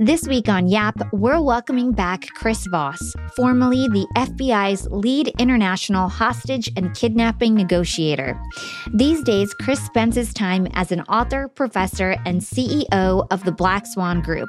[0.00, 6.70] This week on YAP, we're welcoming back Chris Voss, formerly the FBI's lead international hostage
[6.76, 8.40] and kidnapping negotiator.
[8.94, 13.86] These days, Chris spends his time as an author, professor, and CEO of the Black
[13.86, 14.48] Swan Group.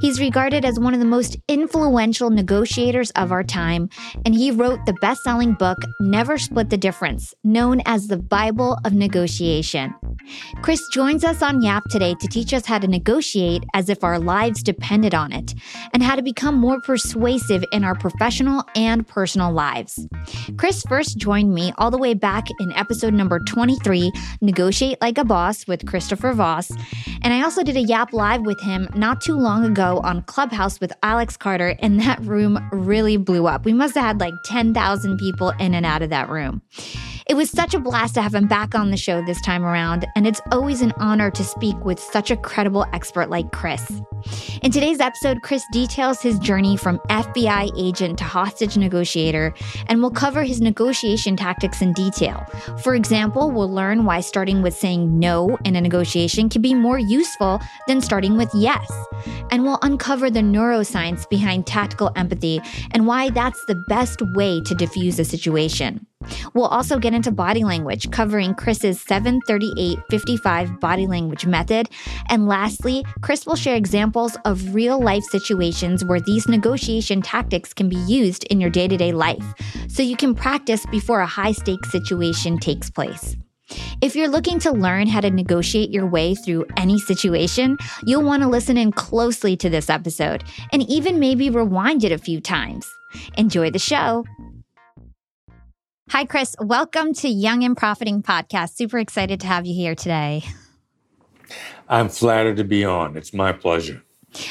[0.00, 3.88] He's regarded as one of the most influential negotiators of our time,
[4.24, 8.78] and he wrote the best selling book, Never Split the Difference, known as the Bible
[8.84, 9.94] of Negotiation.
[10.62, 14.18] Chris joins us on YAP today to teach us how to negotiate as if our
[14.18, 15.54] lives depended on it,
[15.92, 20.06] and how to become more persuasive in our professional and personal lives.
[20.56, 25.24] Chris first joined me all the way back in episode number 23, Negotiate Like a
[25.24, 26.70] Boss with Christopher Voss,
[27.22, 30.80] and I also did a YAP live with him not too long ago on Clubhouse
[30.80, 33.64] with Alex Carter, and that room really blew up.
[33.64, 36.62] We must have had like 10,000 people in and out of that room.
[37.28, 40.06] It was such a blast to have him back on the show this time around,
[40.16, 44.00] and it's always an honor to speak with such a credible expert like Chris.
[44.62, 49.52] In today's episode, Chris details his journey from FBI agent to hostage negotiator,
[49.88, 52.46] and we'll cover his negotiation tactics in detail.
[52.82, 56.98] For example, we'll learn why starting with saying no in a negotiation can be more
[56.98, 58.90] useful than starting with yes.
[59.50, 64.74] And we'll uncover the neuroscience behind tactical empathy and why that's the best way to
[64.74, 66.07] diffuse a situation.
[66.54, 71.88] We'll also get into body language, covering Chris's 73855 body language method.
[72.28, 77.88] And lastly, Chris will share examples of real life situations where these negotiation tactics can
[77.88, 79.44] be used in your day to day life,
[79.88, 83.36] so you can practice before a high stakes situation takes place.
[84.00, 88.42] If you're looking to learn how to negotiate your way through any situation, you'll want
[88.42, 90.42] to listen in closely to this episode
[90.72, 92.90] and even maybe rewind it a few times.
[93.36, 94.24] Enjoy the show.
[96.10, 96.56] Hi, Chris.
[96.58, 98.76] Welcome to Young and Profiting Podcast.
[98.76, 100.42] Super excited to have you here today.
[101.86, 103.14] I'm flattered to be on.
[103.14, 104.02] It's my pleasure.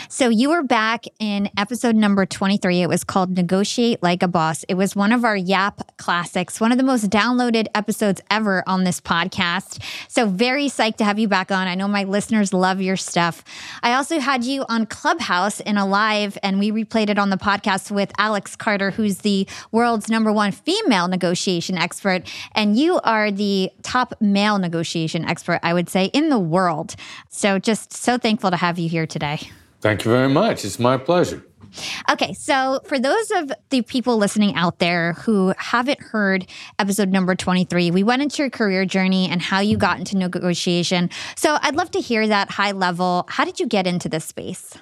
[0.09, 2.81] So you were back in episode number 23.
[2.81, 4.63] It was called Negotiate Like a Boss.
[4.63, 8.83] It was one of our Yap classics, one of the most downloaded episodes ever on
[8.83, 9.81] this podcast.
[10.07, 11.67] So very psyched to have you back on.
[11.67, 13.43] I know my listeners love your stuff.
[13.83, 17.37] I also had you on Clubhouse in a live, and we replayed it on the
[17.37, 22.23] podcast with Alex Carter, who's the world's number one female negotiation expert.
[22.53, 26.95] And you are the top male negotiation expert, I would say, in the world.
[27.29, 29.39] So just so thankful to have you here today.
[29.81, 30.65] Thank you very much.
[30.65, 31.45] It's my pleasure.
[32.09, 36.47] Okay, so for those of the people listening out there who haven't heard
[36.79, 41.09] episode number 23, we went into your career journey and how you got into negotiation.
[41.35, 43.25] So I'd love to hear that high level.
[43.29, 44.73] How did you get into this space?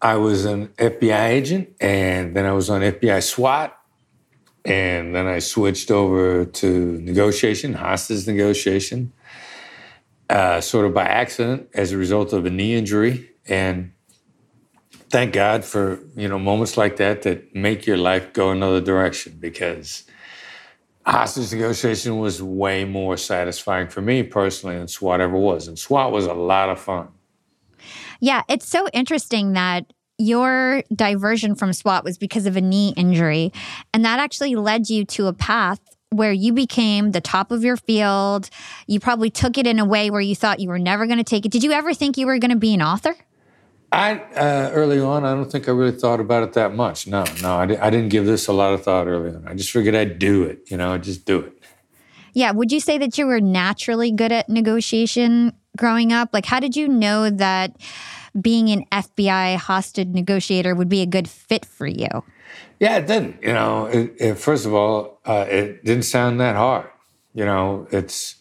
[0.00, 3.74] I was an FBI agent and then I was on FBI SWAT.
[4.64, 9.12] And then I switched over to negotiation, hostage negotiation,
[10.28, 13.30] uh, sort of by accident as a result of a knee injury.
[13.46, 13.92] And
[15.10, 19.36] thank God for you know moments like that that make your life go another direction
[19.38, 20.04] because
[21.06, 26.12] hostage negotiation was way more satisfying for me personally than SWAT ever was, and SWAT
[26.12, 27.08] was a lot of fun.
[28.20, 33.52] Yeah, it's so interesting that your diversion from SWAT was because of a knee injury,
[33.94, 35.80] and that actually led you to a path
[36.10, 38.48] where you became the top of your field.
[38.86, 41.24] You probably took it in a way where you thought you were never going to
[41.24, 41.52] take it.
[41.52, 43.14] Did you ever think you were going to be an author?
[43.90, 47.06] I uh, early on, I don't think I really thought about it that much.
[47.06, 49.46] No, no, I, di- I didn't give this a lot of thought early on.
[49.48, 50.70] I just figured I'd do it.
[50.70, 51.58] You know, I'd just do it.
[52.34, 52.50] Yeah.
[52.50, 56.30] Would you say that you were naturally good at negotiation growing up?
[56.32, 57.76] Like, how did you know that
[58.38, 62.08] being an FBI hostage negotiator would be a good fit for you?
[62.80, 63.42] Yeah, it didn't.
[63.42, 66.86] You know, it, it, first of all, uh, it didn't sound that hard.
[67.34, 68.36] You know, it's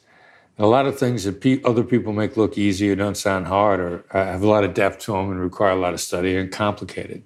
[0.57, 3.80] a lot of things that pe- other people make look easy or don't sound hard
[3.80, 6.36] or uh, have a lot of depth to them and require a lot of study
[6.36, 7.24] and complicated.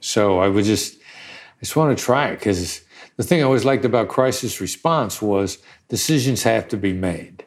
[0.00, 2.82] So I would just, I just want to try it because
[3.16, 5.58] the thing I always liked about crisis response was
[5.88, 7.44] decisions have to be made.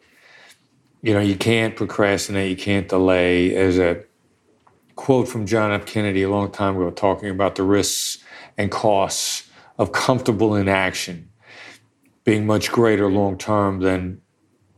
[1.01, 3.55] You know, you can't procrastinate, you can't delay.
[3.55, 4.03] As a
[4.95, 5.85] quote from John F.
[5.85, 8.23] Kennedy a long time ago, talking about the risks
[8.57, 9.47] and costs
[9.77, 11.29] of comfortable inaction
[12.23, 14.21] being much greater long term than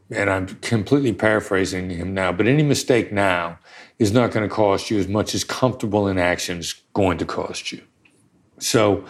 [0.09, 3.59] and I'm completely paraphrasing him now, but any mistake now
[3.99, 7.71] is not going to cost you as much as comfortable inaction is going to cost
[7.71, 7.81] you.
[8.59, 9.05] So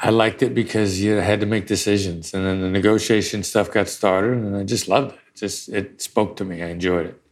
[0.00, 2.32] I liked it because you had to make decisions.
[2.34, 5.20] And then the negotiation stuff got started and I just loved it.
[5.34, 6.62] just it spoke to me.
[6.62, 7.22] I enjoyed it.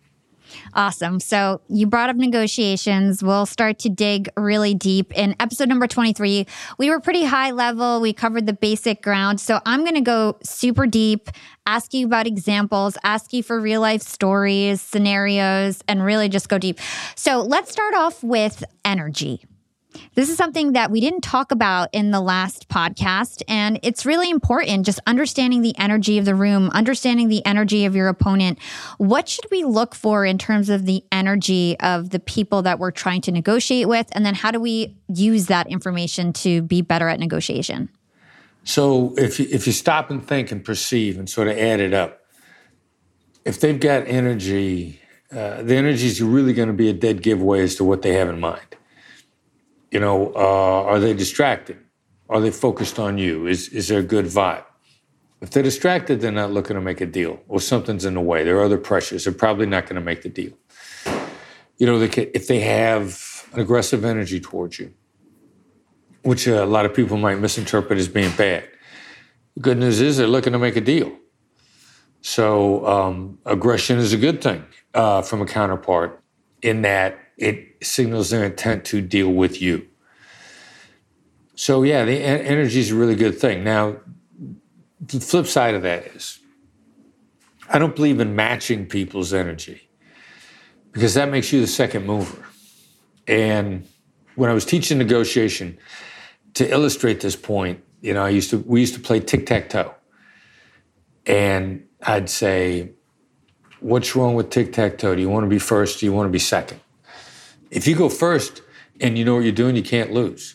[0.75, 1.21] Awesome.
[1.21, 3.23] So you brought up negotiations.
[3.23, 5.13] We'll start to dig really deep.
[5.13, 6.47] In episode number 23,
[6.79, 8.01] we were pretty high level.
[8.01, 9.41] We covered the basic ground.
[9.41, 11.29] So I'm going to go super deep,
[11.67, 16.59] ask you about examples, ask you for real life stories, scenarios, and really just go
[16.59, 16.79] deep.
[17.17, 19.45] So let's start off with energy.
[20.15, 23.43] This is something that we didn't talk about in the last podcast.
[23.49, 27.97] And it's really important just understanding the energy of the room, understanding the energy of
[27.97, 28.59] your opponent.
[28.99, 32.91] What should we look for in terms of the energy of the people that we're
[32.91, 34.09] trying to negotiate with?
[34.13, 37.89] And then how do we use that information to be better at negotiation?
[38.65, 41.93] So if you, if you stop and think and perceive and sort of add it
[41.93, 42.21] up,
[43.45, 45.01] if they've got energy,
[45.31, 48.15] uh, the energy is really going to be a dead giveaway as to what they
[48.15, 48.77] have in mind.
[49.95, 51.79] You know, uh, are they distracted?
[52.29, 53.47] Are they focused on you?
[53.47, 54.65] Is is there a good vibe?
[55.41, 58.43] If they're distracted, they're not looking to make a deal, or something's in the way.
[58.43, 59.23] There are other pressures.
[59.23, 60.53] They're probably not going to make the deal.
[61.79, 64.93] You know, they can, if they have an aggressive energy towards you,
[66.23, 68.65] which uh, a lot of people might misinterpret as being bad.
[69.55, 71.17] The good news is they're looking to make a deal.
[72.21, 76.21] So um, aggression is a good thing uh, from a counterpart
[76.63, 79.87] in that it signals their intent to deal with you.
[81.55, 83.63] So, yeah, the energy is a really good thing.
[83.63, 83.97] Now,
[85.01, 86.41] the flip side of that is
[87.69, 89.89] I don't believe in matching people's energy
[90.93, 92.45] because that makes you the second mover.
[93.27, 93.87] And
[94.35, 95.79] when I was teaching negotiation,
[96.55, 99.69] to illustrate this point, you know, I used to we used to play tic tac
[99.71, 99.95] toe,
[101.27, 102.93] and I'd say,
[103.81, 105.15] "What's wrong with tic tac toe?
[105.15, 106.01] Do you want to be first?
[106.01, 106.81] Do you want to be second?
[107.75, 108.63] If you go first
[109.01, 110.55] and you know what you're doing, you can't lose.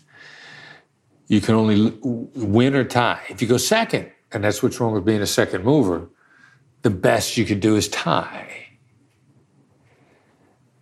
[1.27, 3.21] You can only win or tie.
[3.27, 6.09] If you go second, and that's what's wrong with being a second mover,
[6.81, 8.69] the best you could do is tie.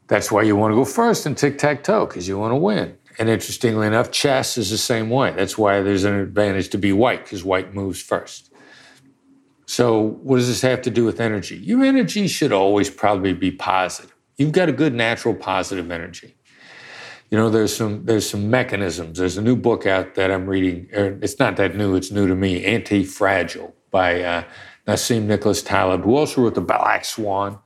[0.06, 2.56] That's why you want to go first in tic tac toe, because you want to
[2.56, 2.96] win.
[3.18, 5.32] And interestingly enough, chess is the same way.
[5.32, 8.54] That's why there's an advantage to be white, because white moves first.
[9.66, 11.58] So, what does this have to do with energy?
[11.58, 16.36] Your energy should always probably be positive you've got a good natural positive energy.
[17.30, 19.18] You know, there's some there's some mechanisms.
[19.18, 20.88] There's a new book out that I'm reading.
[20.96, 21.96] Er, it's not that new.
[21.96, 22.64] It's new to me.
[22.64, 24.44] Anti-fragile by uh,
[24.88, 27.60] Nassim Nicholas Taleb, who also wrote the Black Swan,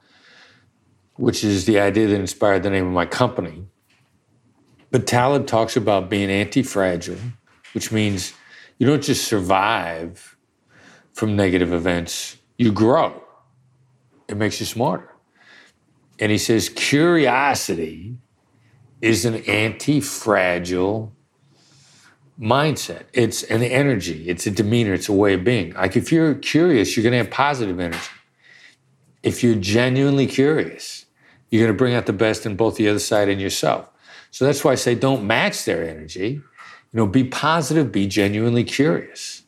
[1.15, 3.65] which is the idea that inspired the name of my company.
[4.89, 7.17] But Taleb talks about being anti-fragile,
[7.73, 8.33] which means
[8.79, 10.35] you don't just survive
[11.13, 12.37] from negative events.
[12.57, 13.23] You grow.
[14.27, 15.10] It makes you smarter.
[16.21, 18.15] And he says curiosity
[19.01, 21.11] is an anti fragile
[22.39, 23.03] mindset.
[23.11, 25.73] It's an energy, it's a demeanor, it's a way of being.
[25.73, 27.99] Like if you're curious, you're going to have positive energy.
[29.23, 31.05] If you're genuinely curious,
[31.49, 33.89] you're going to bring out the best in both the other side and yourself.
[34.29, 36.41] So that's why I say don't match their energy.
[36.93, 39.40] You know, be positive, be genuinely curious.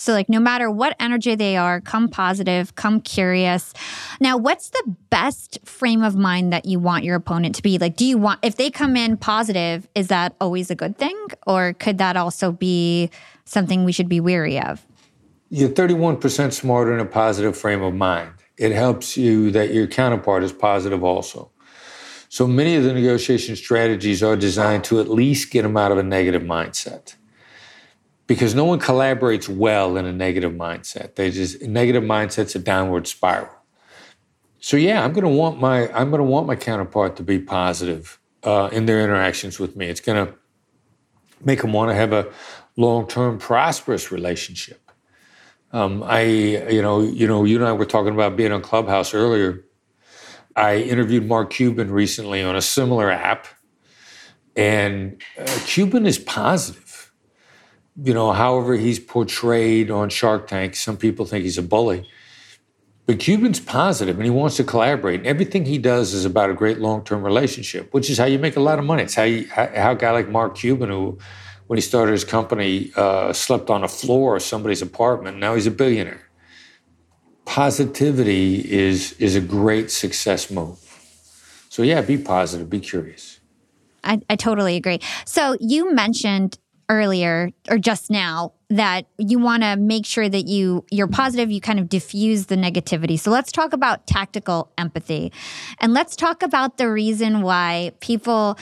[0.00, 3.74] So, like, no matter what energy they are, come positive, come curious.
[4.18, 7.76] Now, what's the best frame of mind that you want your opponent to be?
[7.76, 11.26] Like, do you want, if they come in positive, is that always a good thing?
[11.46, 13.10] Or could that also be
[13.44, 14.86] something we should be weary of?
[15.50, 18.30] You're 31% smarter in a positive frame of mind.
[18.56, 21.50] It helps you that your counterpart is positive also.
[22.30, 25.98] So many of the negotiation strategies are designed to at least get them out of
[25.98, 27.16] a negative mindset
[28.30, 31.16] because no one collaborates well in a negative mindset.
[31.16, 33.50] They just negative mindset's a downward spiral.
[34.60, 37.40] So yeah, I'm going to want my I'm going to want my counterpart to be
[37.40, 39.88] positive uh, in their interactions with me.
[39.88, 40.32] It's going to
[41.44, 42.28] make them want to have a
[42.76, 44.92] long-term prosperous relationship.
[45.72, 49.12] Um, I you know you know you and I were talking about being on Clubhouse
[49.12, 49.64] earlier.
[50.54, 53.48] I interviewed Mark Cuban recently on a similar app,
[54.54, 56.89] and uh, Cuban is positive
[57.96, 62.08] you know, however he's portrayed on Shark Tank, some people think he's a bully.
[63.06, 65.20] But Cuban's positive and he wants to collaborate.
[65.20, 68.38] And everything he does is about a great long term relationship, which is how you
[68.38, 69.02] make a lot of money.
[69.02, 71.18] It's how, you, how, a guy like Mark Cuban, who
[71.66, 75.38] when he started his company, uh, slept on a floor of somebody's apartment.
[75.38, 76.28] Now he's a billionaire.
[77.44, 80.76] Positivity is, is a great success mode.
[81.68, 83.40] So, yeah, be positive, be curious.
[84.04, 85.00] I, I totally agree.
[85.24, 86.58] So, you mentioned
[86.90, 91.60] earlier or just now that you want to make sure that you you're positive you
[91.60, 93.18] kind of diffuse the negativity.
[93.18, 95.32] So let's talk about tactical empathy.
[95.78, 98.58] And let's talk about the reason why people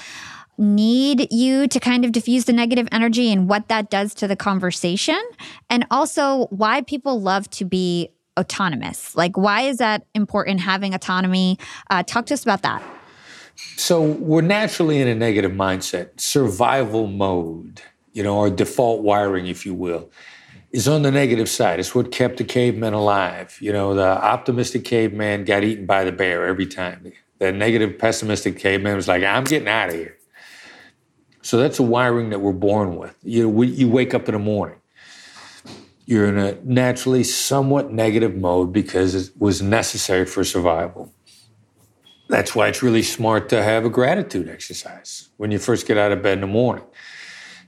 [0.58, 4.36] need you to kind of diffuse the negative energy and what that does to the
[4.36, 5.20] conversation
[5.70, 9.16] and also why people love to be autonomous.
[9.16, 11.58] Like why is that important having autonomy?
[11.88, 12.82] Uh, talk to us about that.
[13.76, 17.82] So we're naturally in a negative mindset survival mode
[18.18, 20.10] you know, our default wiring, if you will,
[20.72, 21.78] is on the negative side.
[21.78, 23.56] It's what kept the cavemen alive.
[23.60, 27.12] You know, the optimistic caveman got eaten by the bear every time.
[27.38, 30.16] The negative, pessimistic caveman was like, I'm getting out of here.
[31.42, 33.16] So that's a wiring that we're born with.
[33.22, 34.80] You know, you wake up in the morning.
[36.04, 41.14] You're in a naturally somewhat negative mode because it was necessary for survival.
[42.28, 46.10] That's why it's really smart to have a gratitude exercise when you first get out
[46.10, 46.84] of bed in the morning.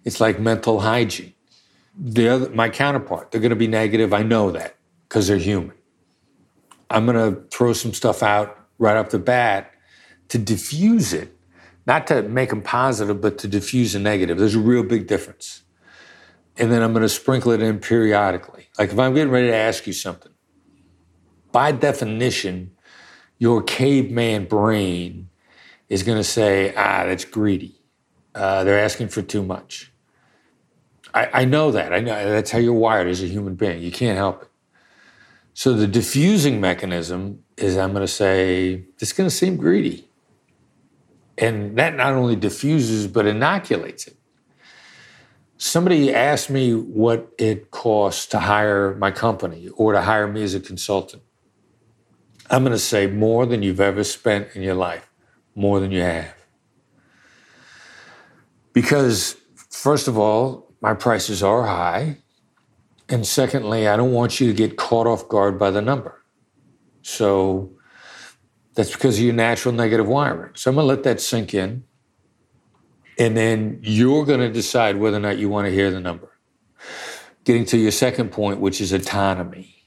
[0.04, 1.34] It's like mental hygiene.
[1.98, 4.14] The other, my counterpart, they're going to be negative.
[4.14, 4.76] I know that
[5.08, 5.76] because they're human.
[6.88, 9.72] I'm going to throw some stuff out right off the bat
[10.28, 11.36] to diffuse it,
[11.86, 14.38] not to make them positive, but to diffuse the negative.
[14.38, 15.62] There's a real big difference.
[16.56, 18.68] And then I'm going to sprinkle it in periodically.
[18.78, 20.32] Like if I'm getting ready to ask you something,
[21.52, 22.72] by definition,
[23.38, 25.30] your caveman brain
[25.88, 27.80] is going to say, ah, that's greedy.
[28.34, 29.89] Uh, they're asking for too much.
[31.14, 31.92] I, I know that.
[31.92, 33.82] I know that's how you're wired as a human being.
[33.82, 34.48] You can't help it.
[35.54, 40.08] So the diffusing mechanism is I'm going to say, is going to seem greedy.
[41.36, 44.16] And that not only diffuses, but inoculates it.
[45.56, 50.54] Somebody asked me what it costs to hire my company or to hire me as
[50.54, 51.22] a consultant.
[52.50, 55.10] I'm going to say more than you've ever spent in your life,
[55.54, 56.34] more than you have.
[58.72, 62.18] Because, first of all, my prices are high.
[63.08, 66.22] And secondly, I don't want you to get caught off guard by the number.
[67.02, 67.72] So
[68.74, 70.52] that's because of your natural negative wiring.
[70.54, 71.84] So I'm going to let that sink in.
[73.18, 76.30] And then you're going to decide whether or not you want to hear the number.
[77.44, 79.86] Getting to your second point, which is autonomy.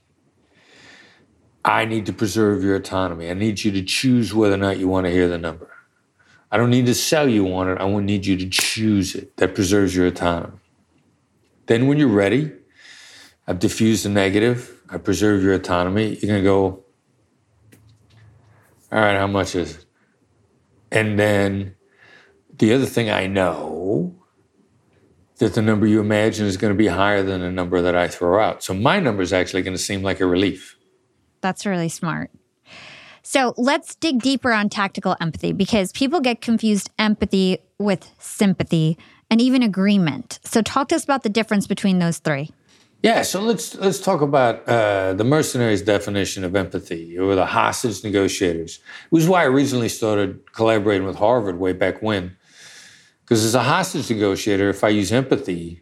[1.66, 3.30] I need to preserve your autonomy.
[3.30, 5.72] I need you to choose whether or not you want to hear the number.
[6.52, 7.80] I don't need to sell you on it.
[7.80, 9.36] I want need you to choose it.
[9.38, 10.60] That preserves your autonomy.
[11.66, 12.52] Then, when you're ready,
[13.48, 16.16] I've diffused the negative, I preserve your autonomy.
[16.16, 16.84] You're going to go,
[18.92, 19.86] all right, how much is it?
[20.92, 21.76] And then
[22.56, 24.16] the other thing I know
[25.38, 28.08] that the number you imagine is going to be higher than the number that I
[28.08, 28.64] throw out.
[28.64, 30.78] So my number is actually going to seem like a relief.
[31.42, 32.30] That's really smart.
[33.24, 38.98] So let's dig deeper on tactical empathy because people get confused empathy with sympathy
[39.34, 40.40] and even agreement.
[40.44, 42.52] So talk to us about the difference between those three.
[43.02, 48.04] Yeah, so let's let's talk about uh, the mercenaries' definition of empathy, or the hostage
[48.04, 48.78] negotiators.
[49.06, 52.38] It was why I originally started collaborating with Harvard way back when.
[53.22, 55.82] Because as a hostage negotiator, if I use empathy,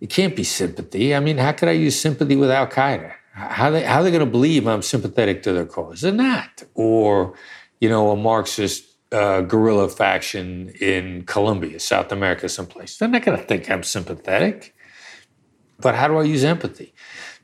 [0.00, 1.14] it can't be sympathy.
[1.14, 3.12] I mean, how could I use sympathy with Al Qaeda?
[3.34, 6.00] How they how are they going to believe I'm sympathetic to their cause?
[6.00, 6.62] They're not.
[6.72, 7.34] Or,
[7.78, 12.98] you know, a Marxist uh, guerrilla faction in Colombia, South America, someplace.
[12.98, 14.74] They're not going to think I'm sympathetic.
[15.78, 16.94] But how do I use empathy?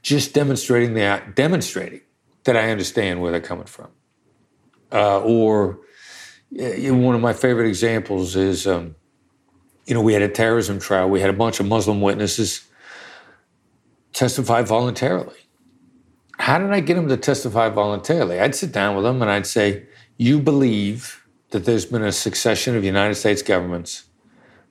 [0.02, 2.00] Just demonstrating that, demonstrating
[2.44, 3.90] that I understand where they're coming from.
[4.90, 5.80] Uh, or
[6.60, 8.96] uh, one of my favorite examples is, um,
[9.86, 11.08] you know, we had a terrorism trial.
[11.08, 12.66] We had a bunch of Muslim witnesses
[14.12, 15.36] testify voluntarily.
[16.38, 18.40] How did I get them to testify voluntarily?
[18.40, 21.21] I'd sit down with them and I'd say, "You believe."
[21.52, 24.04] That there's been a succession of United States governments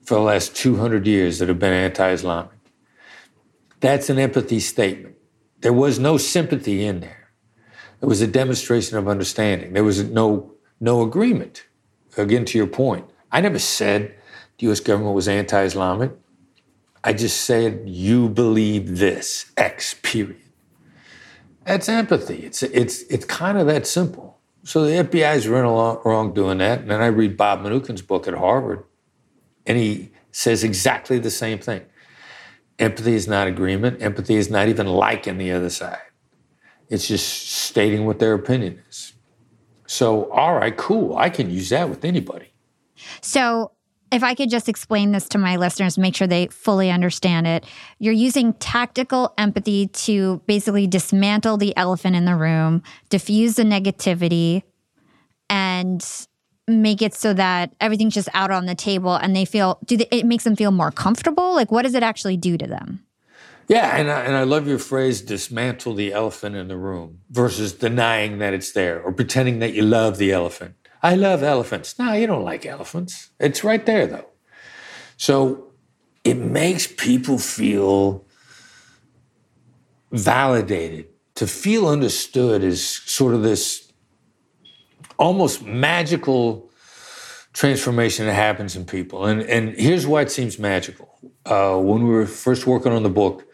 [0.02, 2.50] for the last 200 years that have been anti Islamic.
[3.80, 5.16] That's an empathy statement.
[5.60, 7.30] There was no sympathy in there.
[8.00, 9.72] It was a demonstration of understanding.
[9.72, 11.66] There was no, no agreement.
[12.16, 14.14] Again, to your point, I never said
[14.58, 16.12] the US government was anti Islamic.
[17.04, 20.36] I just said, you believe this, X, period.
[21.64, 22.44] That's empathy.
[22.44, 24.31] It's, it's, it's kind of that simple.
[24.64, 25.70] So the FBI is running
[26.04, 26.80] wrong doing that.
[26.80, 28.84] And then I read Bob Mnookin's book at Harvard,
[29.66, 31.82] and he says exactly the same thing.
[32.78, 34.02] Empathy is not agreement.
[34.02, 36.00] Empathy is not even liking the other side.
[36.88, 39.14] It's just stating what their opinion is.
[39.86, 41.16] So, all right, cool.
[41.16, 42.52] I can use that with anybody.
[43.20, 43.72] So,
[44.12, 47.64] if I could just explain this to my listeners, make sure they fully understand it.
[47.98, 54.62] You're using tactical empathy to basically dismantle the elephant in the room, diffuse the negativity,
[55.48, 56.04] and
[56.68, 60.06] make it so that everything's just out on the table and they feel do they,
[60.10, 61.54] it makes them feel more comfortable?
[61.54, 63.04] Like what does it actually do to them?
[63.68, 67.72] Yeah and I, and I love your phrase dismantle the elephant in the room versus
[67.72, 71.98] denying that it's there or pretending that you love the elephant I love elephants.
[71.98, 73.30] No, you don't like elephants.
[73.40, 74.28] It's right there, though.
[75.16, 75.72] So
[76.24, 78.24] it makes people feel
[80.12, 81.06] validated.
[81.36, 83.92] To feel understood is sort of this
[85.18, 86.70] almost magical
[87.52, 89.26] transformation that happens in people.
[89.26, 91.08] And, and here's why it seems magical.
[91.44, 93.44] Uh, when we were first working on the book,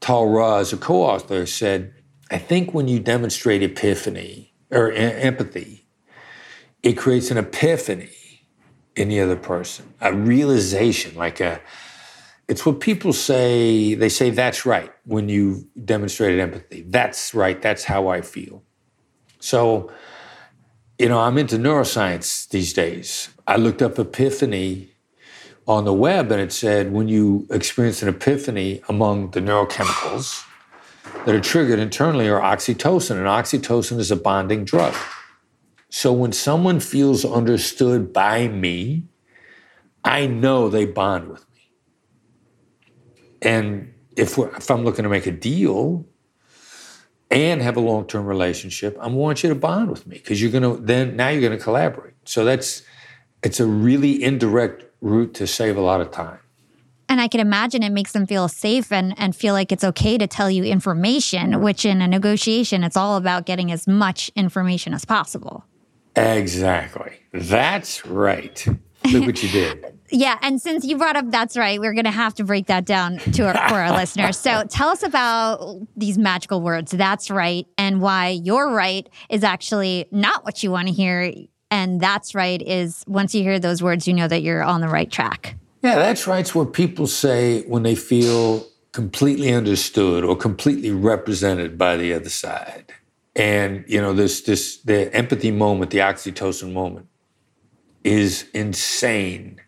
[0.00, 1.94] Tahl Raz, a co author, said,
[2.30, 5.85] I think when you demonstrate epiphany or empathy,
[6.82, 8.10] it creates an epiphany
[8.94, 11.60] in the other person, a realization, like a,
[12.48, 16.82] it's what people say, they say that's right when you demonstrated empathy.
[16.86, 18.62] That's right, that's how I feel.
[19.40, 19.90] So,
[20.98, 23.28] you know, I'm into neuroscience these days.
[23.46, 24.90] I looked up epiphany
[25.68, 30.44] on the web and it said when you experience an epiphany among the neurochemicals
[31.24, 34.94] that are triggered internally are oxytocin, and oxytocin is a bonding drug.
[35.88, 39.04] So when someone feels understood by me,
[40.04, 41.72] I know they bond with me.
[43.42, 46.06] And if, if I'm looking to make a deal
[47.30, 50.52] and have a long term relationship, I want you to bond with me because you're
[50.60, 52.14] to then now you're to collaborate.
[52.24, 52.82] So that's
[53.42, 56.38] it's a really indirect route to save a lot of time.
[57.08, 60.18] And I can imagine it makes them feel safe and, and feel like it's okay
[60.18, 64.92] to tell you information, which in a negotiation, it's all about getting as much information
[64.92, 65.64] as possible.
[66.16, 67.12] Exactly.
[67.32, 68.66] That's right.
[69.12, 69.92] Look what you did.
[70.08, 72.84] Yeah, and since you brought up that's right, we're going to have to break that
[72.84, 74.38] down to our, for our listeners.
[74.38, 76.92] So tell us about these magical words.
[76.92, 81.32] That's right, and why you're right is actually not what you want to hear,
[81.72, 84.88] and that's right is once you hear those words, you know that you're on the
[84.88, 85.56] right track.
[85.82, 91.96] Yeah, that's right's what people say when they feel completely understood or completely represented by
[91.96, 92.92] the other side.
[93.36, 97.06] And you know, this this the empathy moment, the oxytocin moment,
[98.02, 99.60] is insane.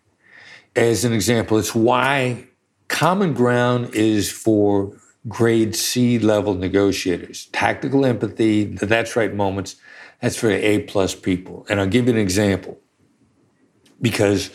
[0.74, 2.48] As an example, it's why
[2.88, 4.96] common ground is for
[5.28, 7.46] grade C level negotiators.
[7.52, 9.76] Tactical empathy, the that's right moments,
[10.22, 11.66] that's for A plus people.
[11.68, 12.78] And I'll give you an example.
[14.00, 14.50] Because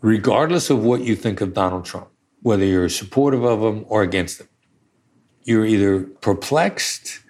[0.00, 2.08] regardless of what you think of Donald Trump,
[2.42, 4.48] whether you're supportive of him or against him,
[5.42, 7.20] you're either perplexed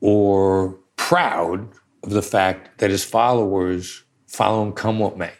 [0.00, 1.68] or proud
[2.02, 5.32] of the fact that his followers follow him come what may.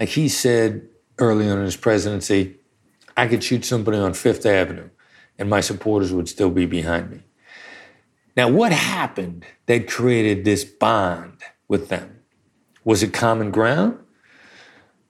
[0.00, 0.88] Like he said
[1.18, 2.56] early on in his presidency,
[3.16, 4.88] I could shoot somebody on Fifth Avenue
[5.38, 7.20] and my supporters would still be behind me.
[8.36, 12.20] Now, what happened that created this bond with them?
[12.84, 13.98] Was it common ground?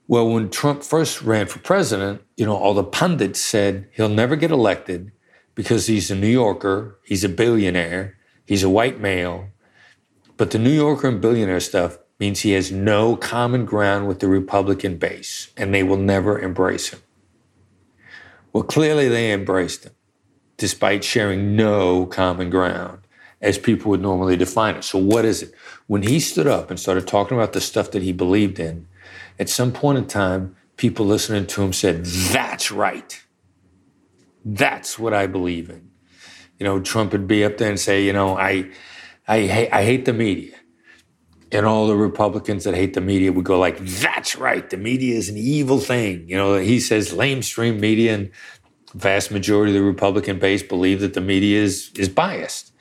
[0.08, 4.36] Well, when Trump first ran for president, you know, all the pundits said he'll never
[4.36, 5.12] get elected
[5.54, 9.48] because he's a New Yorker, he's a billionaire, He's a white male.
[10.36, 14.28] But the New Yorker and billionaire stuff means he has no common ground with the
[14.28, 17.00] Republican base, and they will never embrace him.
[18.52, 19.92] Well, clearly they embraced him,
[20.56, 23.00] despite sharing no common ground,
[23.40, 24.84] as people would normally define it.
[24.84, 25.54] So, what is it?
[25.86, 28.86] When he stood up and started talking about the stuff that he believed in,
[29.38, 33.24] at some point in time, people listening to him said, That's right.
[34.44, 35.91] That's what I believe in
[36.62, 38.70] you know, Trump would be up there and say, you know, I,
[39.26, 40.54] I, hate, I hate the media.
[41.50, 45.16] And all the Republicans that hate the media would go like, that's right, the media
[45.16, 46.28] is an evil thing.
[46.28, 48.30] You know, he says lamestream media and
[48.94, 52.72] vast majority of the Republican base believe that the media is, is biased.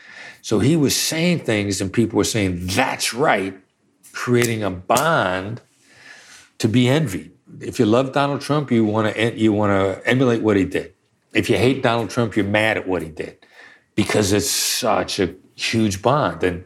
[0.43, 3.59] So he was saying things and people were saying, that's right,
[4.11, 5.59] creating a bond
[6.59, 7.31] to be envied.
[7.59, 10.93] If you love Donald Trump, you want to you want to emulate what he did.
[11.33, 13.43] If you hate Donald Trump, you're mad at what he did
[14.03, 16.43] because it's such a huge bond.
[16.43, 16.63] And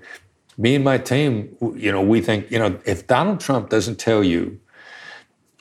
[0.58, 4.24] me and my team, you know, we think, you know, if Donald Trump doesn't tell
[4.24, 4.60] you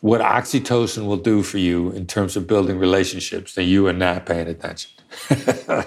[0.01, 4.27] what oxytocin will do for you in terms of building relationships, then you are not
[4.27, 4.91] paying attention.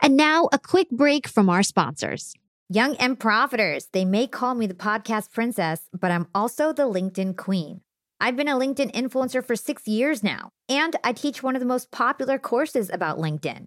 [0.00, 2.34] and now a quick break from our sponsors.
[2.68, 7.36] Young and Profiters, they may call me the podcast princess, but I'm also the LinkedIn
[7.36, 7.80] queen.
[8.20, 11.66] I've been a LinkedIn influencer for six years now, and I teach one of the
[11.66, 13.66] most popular courses about LinkedIn.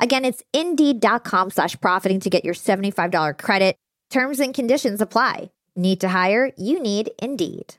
[0.00, 3.76] Again, it's indeed.com slash profiting to get your $75 credit.
[4.10, 5.50] Terms and conditions apply.
[5.76, 6.52] Need to hire?
[6.56, 7.74] You need Indeed.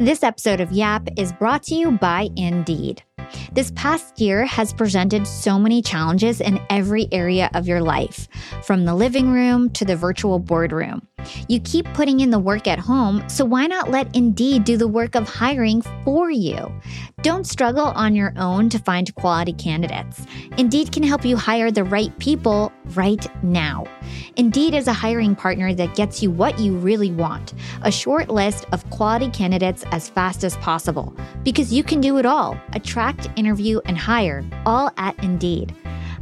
[0.00, 3.02] This episode of Yap is brought to you by Indeed.
[3.52, 8.28] This past year has presented so many challenges in every area of your life,
[8.62, 11.06] from the living room to the virtual boardroom.
[11.48, 14.88] You keep putting in the work at home, so why not let Indeed do the
[14.88, 16.72] work of hiring for you?
[17.22, 20.24] Don't struggle on your own to find quality candidates.
[20.56, 23.84] Indeed can help you hire the right people right now.
[24.36, 28.66] Indeed is a hiring partner that gets you what you really want a short list
[28.72, 31.14] of quality candidates as fast as possible.
[31.42, 35.74] Because you can do it all attract, interview, and hire, all at Indeed.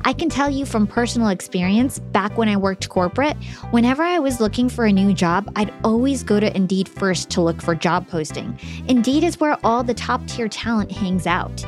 [0.05, 3.37] I can tell you from personal experience, back when I worked corporate,
[3.71, 7.41] whenever I was looking for a new job, I'd always go to Indeed first to
[7.41, 8.59] look for job posting.
[8.87, 11.65] Indeed is where all the top tier talent hangs out.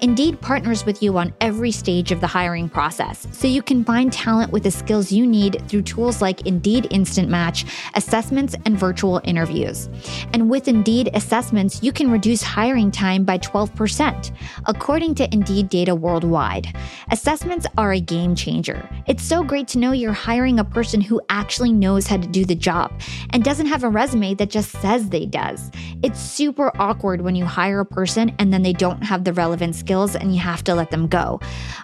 [0.00, 4.12] Indeed partners with you on every stage of the hiring process, so you can find
[4.12, 9.20] talent with the skills you need through tools like Indeed Instant Match, assessments, and virtual
[9.24, 9.88] interviews.
[10.32, 14.32] And with Indeed assessments, you can reduce hiring time by 12%,
[14.66, 16.76] according to Indeed data worldwide.
[17.10, 18.88] Assessments are a game changer.
[19.06, 22.44] It's so great to know you're hiring a person who actually knows how to do
[22.44, 22.92] the job
[23.30, 25.70] and doesn't have a resume that just says they does.
[26.02, 29.76] It's super awkward when you hire a person and then they don't have the relevant
[29.84, 31.40] skills and you have to let them go.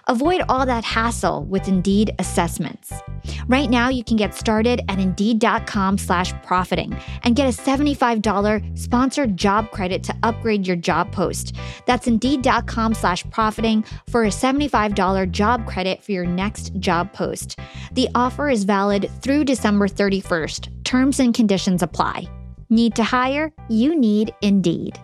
[0.07, 2.91] Avoid all that hassle with Indeed assessments.
[3.47, 9.37] Right now, you can get started at Indeed.com slash profiting and get a $75 sponsored
[9.37, 11.55] job credit to upgrade your job post.
[11.85, 17.59] That's Indeed.com slash profiting for a $75 job credit for your next job post.
[17.93, 20.83] The offer is valid through December 31st.
[20.83, 22.27] Terms and conditions apply.
[22.69, 23.51] Need to hire?
[23.67, 24.97] You need Indeed.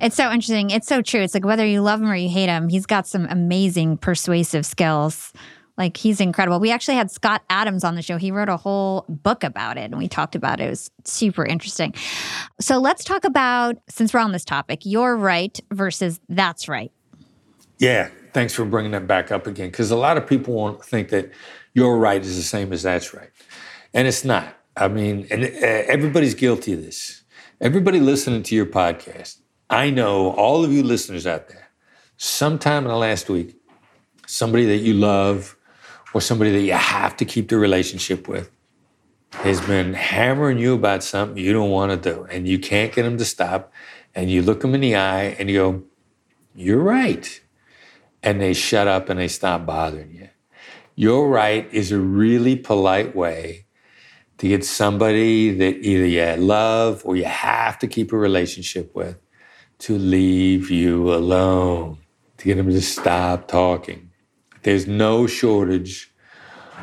[0.00, 0.70] It's so interesting.
[0.70, 1.20] It's so true.
[1.20, 4.66] It's like whether you love him or you hate him, he's got some amazing persuasive
[4.66, 5.32] skills.
[5.78, 6.60] Like he's incredible.
[6.60, 8.18] We actually had Scott Adams on the show.
[8.18, 10.64] He wrote a whole book about it and we talked about it.
[10.64, 11.94] It was super interesting.
[12.60, 16.92] So let's talk about, since we're on this topic, you're right versus that's right.
[17.78, 18.10] Yeah.
[18.34, 19.70] Thanks for bringing that back up again.
[19.70, 21.30] Because a lot of people won't think that
[21.74, 23.30] you're right is the same as that's right.
[23.94, 24.56] And it's not.
[24.76, 25.48] I mean, and uh,
[25.88, 27.24] everybody's guilty of this.
[27.60, 29.38] Everybody listening to your podcast,
[29.72, 31.70] I know all of you listeners out there,
[32.18, 33.56] sometime in the last week,
[34.26, 35.56] somebody that you love
[36.12, 38.50] or somebody that you have to keep the relationship with
[39.30, 43.04] has been hammering you about something you don't want to do and you can't get
[43.04, 43.72] them to stop
[44.14, 45.82] and you look them in the eye and you go
[46.54, 47.40] you're right
[48.22, 50.28] and they shut up and they stop bothering you.
[50.96, 53.64] You're right is a really polite way
[54.36, 59.21] to get somebody that either you love or you have to keep a relationship with
[59.82, 61.98] to leave you alone
[62.36, 64.10] to get them to stop talking
[64.62, 66.12] there's no shortage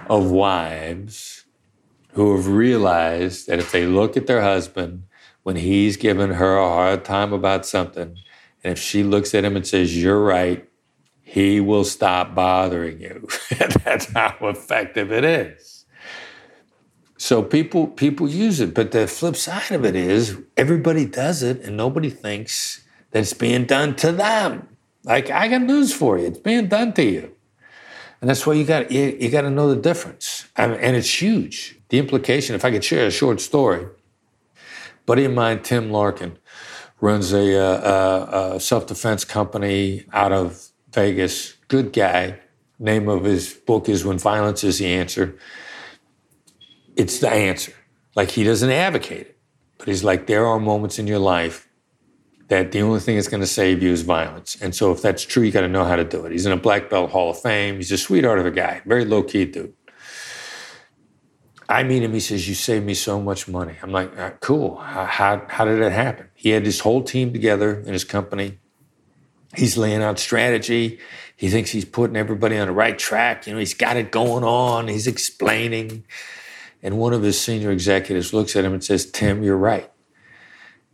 [0.10, 1.46] of wives
[2.14, 5.04] who have realized that if they look at their husband
[5.44, 8.18] when he's giving her a hard time about something,
[8.64, 10.68] and if she looks at him and says, You're right,
[11.22, 13.28] he will stop bothering you.
[13.86, 15.86] That's how effective it is.
[17.18, 21.62] So people people use it, but the flip side of it is everybody does it
[21.62, 24.68] and nobody thinks that it's being done to them.
[25.04, 27.36] Like I got news for you, it's being done to you.
[28.22, 30.48] And that's why you got you, you got to know the difference.
[30.56, 31.80] I mean, and it's huge.
[31.90, 33.88] The implication, if I could share a short story,
[35.06, 36.38] buddy of mine, Tim Larkin,
[37.00, 41.54] runs a, uh, uh, uh, a, a self defense company out of Vegas.
[41.68, 42.40] Good guy.
[42.78, 45.38] Name of his book is When Violence is the Answer.
[46.96, 47.74] It's the answer.
[48.16, 49.40] Like he doesn't advocate it,
[49.78, 51.69] but he's like, there are moments in your life
[52.50, 54.58] that the only thing that's going to save you is violence.
[54.62, 56.32] And so, if that's true, you got to know how to do it.
[56.32, 57.76] He's in a Black Belt Hall of Fame.
[57.76, 59.74] He's a sweetheart of a guy, very low key dude.
[61.70, 62.14] I meet him.
[62.14, 64.78] He says, "You saved me so much money." I'm like, uh, "Cool.
[64.78, 68.58] How, how did that happen?" He had his whole team together in his company.
[69.56, 71.00] He's laying out strategy.
[71.36, 73.48] He thinks he's putting everybody on the right track.
[73.48, 74.88] You know, he's got it going on.
[74.88, 76.04] He's explaining.
[76.82, 79.92] And one of his senior executives looks at him and says, Tim, you're right.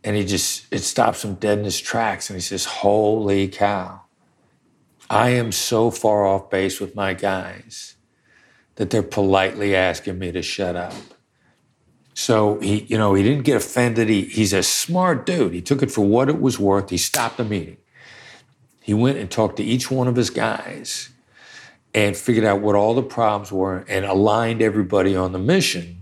[0.06, 2.30] And he just, it stops him dead in his tracks.
[2.30, 4.02] And he says, Holy cow.
[5.10, 7.96] I am so far off base with my guys
[8.76, 10.94] that they're politely asking me to shut up.
[12.14, 14.08] So he, you know, he didn't get offended.
[14.08, 15.52] He, he's a smart dude.
[15.52, 16.90] He took it for what it was worth.
[16.90, 17.78] He stopped the meeting.
[18.80, 21.10] He went and talked to each one of his guys
[21.92, 25.95] and figured out what all the problems were and aligned everybody on the mission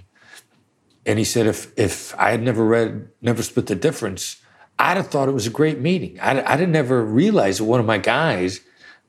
[1.07, 4.43] and he said, if if I had never read, never split the difference,
[4.79, 6.19] I'd have thought it was a great meeting.
[6.21, 8.61] I, I didn't ever realize that one of my guys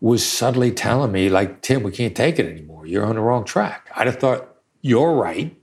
[0.02, 2.86] was suddenly telling me, like, Tim, we can't take it anymore.
[2.86, 3.90] You're on the wrong track.
[3.96, 5.56] I'd have thought, you're right,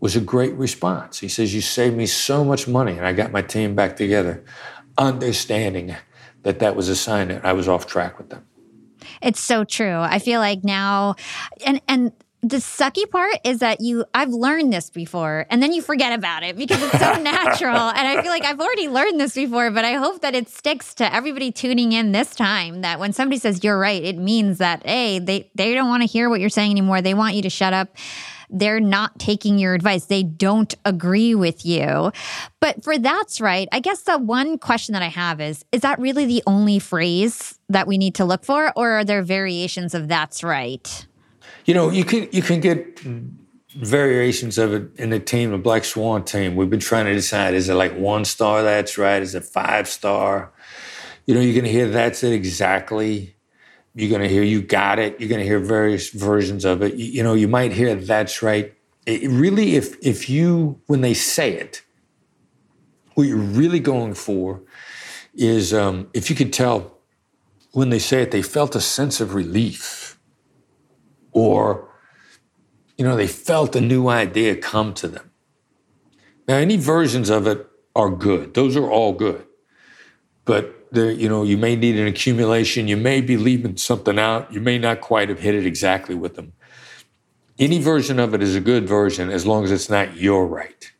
[0.00, 1.20] was a great response.
[1.20, 4.44] He says, You saved me so much money, and I got my team back together,
[4.98, 5.96] understanding
[6.42, 8.44] that that was a sign that I was off track with them.
[9.22, 9.98] It's so true.
[9.98, 11.14] I feel like now,
[11.64, 12.12] and and
[12.44, 16.42] the sucky part is that you I've learned this before and then you forget about
[16.42, 17.74] it because it's so natural.
[17.74, 20.94] And I feel like I've already learned this before but I hope that it sticks
[20.96, 24.86] to everybody tuning in this time that when somebody says you're right it means that
[24.86, 27.00] hey they they don't want to hear what you're saying anymore.
[27.00, 27.96] They want you to shut up.
[28.50, 30.04] They're not taking your advice.
[30.04, 32.12] They don't agree with you.
[32.60, 35.98] But for that's right I guess the one question that I have is is that
[35.98, 40.08] really the only phrase that we need to look for or are there variations of
[40.08, 41.06] that's right
[41.64, 43.00] you know, you can you can get
[43.76, 46.56] variations of it in the team, the Black Swan team.
[46.56, 48.62] We've been trying to decide: is it like one star?
[48.62, 49.22] That's right.
[49.22, 50.52] Is it five star?
[51.26, 53.34] You know, you're going to hear that's it exactly.
[53.94, 55.18] You're going to hear you got it.
[55.20, 56.94] You're going to hear various versions of it.
[56.94, 58.74] You, you know, you might hear that's right.
[59.06, 61.82] It really, if if you when they say it,
[63.14, 64.62] what you're really going for
[65.34, 66.98] is um, if you could tell
[67.72, 70.03] when they say it, they felt a sense of relief
[71.34, 71.86] or
[72.96, 75.30] you know they felt a new idea come to them
[76.48, 79.46] now any versions of it are good those are all good
[80.46, 82.88] but there, you know, you may need an accumulation.
[82.88, 84.52] You may be leaving something out.
[84.52, 86.52] You may not quite have hit it exactly with them.
[87.58, 90.92] Any version of it is a good version as long as it's not you're right.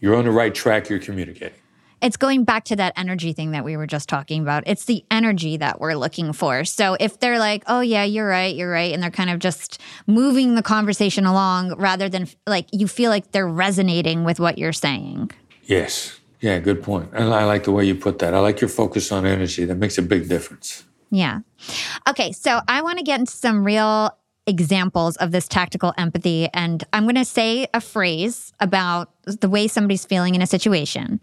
[0.00, 0.88] You're on the right track.
[0.88, 1.58] You're communicating.
[2.00, 4.64] It's going back to that energy thing that we were just talking about.
[4.66, 6.64] It's the energy that we're looking for.
[6.64, 9.80] So if they're like, "Oh yeah, you're right, you're right," and they're kind of just
[10.06, 14.72] moving the conversation along rather than like you feel like they're resonating with what you're
[14.72, 15.30] saying.
[15.64, 16.18] Yes.
[16.40, 17.10] Yeah, good point.
[17.12, 18.32] And I like the way you put that.
[18.32, 19.64] I like your focus on energy.
[19.64, 20.84] That makes a big difference.
[21.10, 21.40] Yeah.
[22.08, 24.16] Okay, so I want to get into some real
[24.48, 26.48] examples of this tactical empathy.
[26.52, 31.20] And I'm going to say a phrase about the way somebody's feeling in a situation.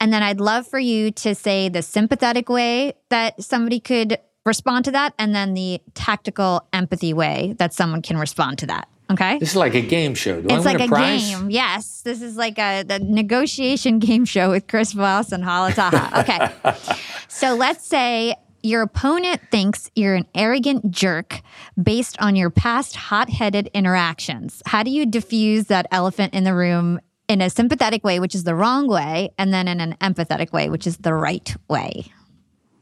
[0.00, 4.84] And then I'd love for you to say the sympathetic way that somebody could respond
[4.84, 8.88] to that, and then the tactical empathy way that someone can respond to that.
[9.10, 9.38] Okay.
[9.38, 10.40] This is like a game show.
[10.40, 11.30] Do it's like a prize?
[11.30, 11.50] game.
[11.50, 12.00] Yes.
[12.02, 16.20] This is like a the negotiation game show with Chris Voss and Hala Taha.
[16.20, 16.76] Okay.
[17.28, 18.34] so let's say
[18.64, 21.42] your opponent thinks you're an arrogant jerk
[21.80, 24.62] based on your past hot headed interactions.
[24.66, 26.98] How do you diffuse that elephant in the room
[27.28, 30.70] in a sympathetic way, which is the wrong way, and then in an empathetic way,
[30.70, 32.06] which is the right way?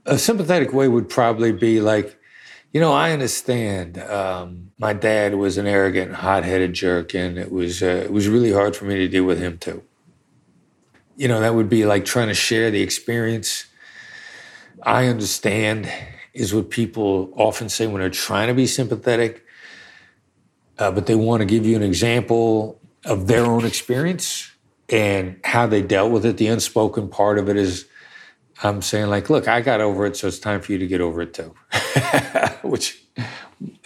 [0.07, 2.19] A sympathetic way would probably be like,
[2.73, 3.99] you know, I understand.
[3.99, 8.53] Um, my dad was an arrogant, hot-headed jerk, and it was uh, it was really
[8.53, 9.83] hard for me to deal with him too.
[11.17, 13.67] You know, that would be like trying to share the experience.
[14.83, 15.91] I understand
[16.35, 19.45] is what people often say when they're trying to be sympathetic,
[20.79, 24.51] uh, but they want to give you an example of their own experience
[24.89, 26.37] and how they dealt with it.
[26.37, 27.87] The unspoken part of it is
[28.63, 31.01] I'm saying, like, look, I got over it, so it's time for you to get
[31.01, 31.55] over it too.
[32.63, 33.03] Which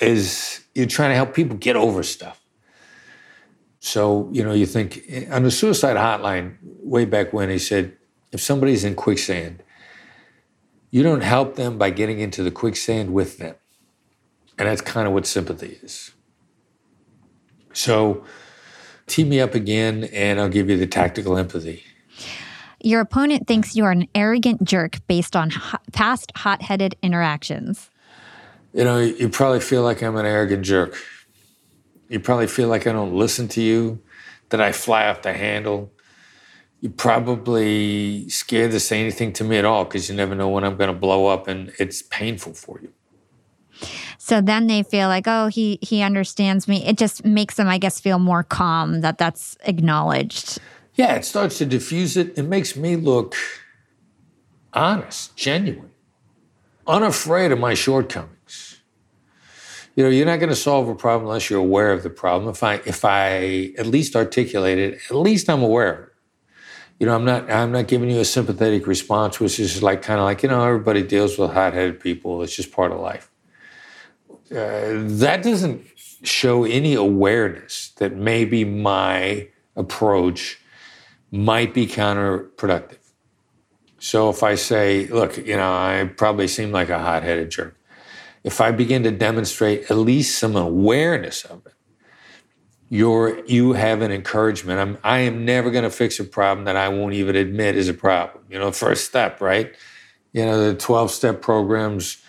[0.01, 2.41] is you're trying to help people get over stuff.
[3.81, 7.97] So, you know, you think on the suicide hotline, way back when, he said,
[8.33, 9.63] if somebody's in quicksand,
[10.97, 13.55] you don't help them by getting into the quicksand with them.
[14.59, 16.13] And that's kind of what sympathy is.
[17.75, 18.25] So,
[19.07, 21.85] team me up again, and I'll give you the tactical empathy.
[22.83, 25.53] Your opponent thinks you are an arrogant jerk based on
[25.93, 27.91] past hot headed interactions.
[28.73, 30.97] You know, you probably feel like I'm an arrogant jerk.
[32.09, 34.01] You probably feel like I don't listen to you,
[34.49, 35.93] that I fly off the handle.
[36.81, 40.62] You're probably scared to say anything to me at all because you never know when
[40.62, 42.93] I'm going to blow up and it's painful for you.
[44.19, 46.85] So then they feel like, oh, he he understands me.
[46.87, 50.59] It just makes them, I guess, feel more calm that that's acknowledged.
[50.95, 52.37] Yeah, it starts to diffuse it.
[52.39, 53.35] It makes me look
[54.73, 55.91] honest, genuine,
[56.87, 58.81] unafraid of my shortcomings.
[59.95, 62.51] You know, you're not going to solve a problem unless you're aware of the problem.
[62.51, 66.06] If I if I at least articulate it, at least I'm aware of it.
[66.99, 70.19] You know, I'm not I'm not giving you a sympathetic response, which is like kind
[70.19, 72.43] of like you know everybody deals with hot-headed people.
[72.43, 73.31] It's just part of life.
[74.51, 75.85] Uh, that doesn't
[76.23, 80.61] show any awareness that maybe my approach
[81.31, 82.99] might be counterproductive.
[83.99, 87.77] So if I say, look, you know, I probably seem like a hot headed jerk,
[88.45, 91.75] if I begin to demonstrate at least some awareness of it,
[92.88, 94.79] you're, you have an encouragement.
[94.79, 97.88] I'm, I am never going to fix a problem that I won't even admit is
[97.88, 98.44] a problem.
[98.49, 99.75] You know, first step, right?
[100.33, 102.22] You know, the 12 step programs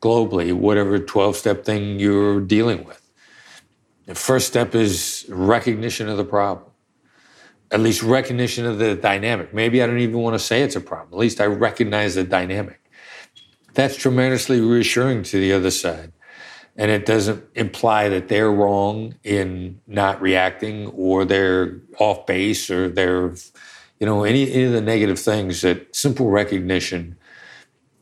[0.00, 3.00] globally, whatever 12 step thing you're dealing with.
[4.06, 6.70] The first step is recognition of the problem
[7.74, 9.52] at least recognition of the dynamic.
[9.52, 11.12] Maybe I don't even want to say it's a problem.
[11.12, 12.80] At least I recognize the dynamic.
[13.74, 16.12] That's tremendously reassuring to the other side.
[16.76, 22.88] And it doesn't imply that they're wrong in not reacting or they're off base or
[22.88, 23.34] they're,
[24.00, 27.16] you know, any, any of the negative things that simple recognition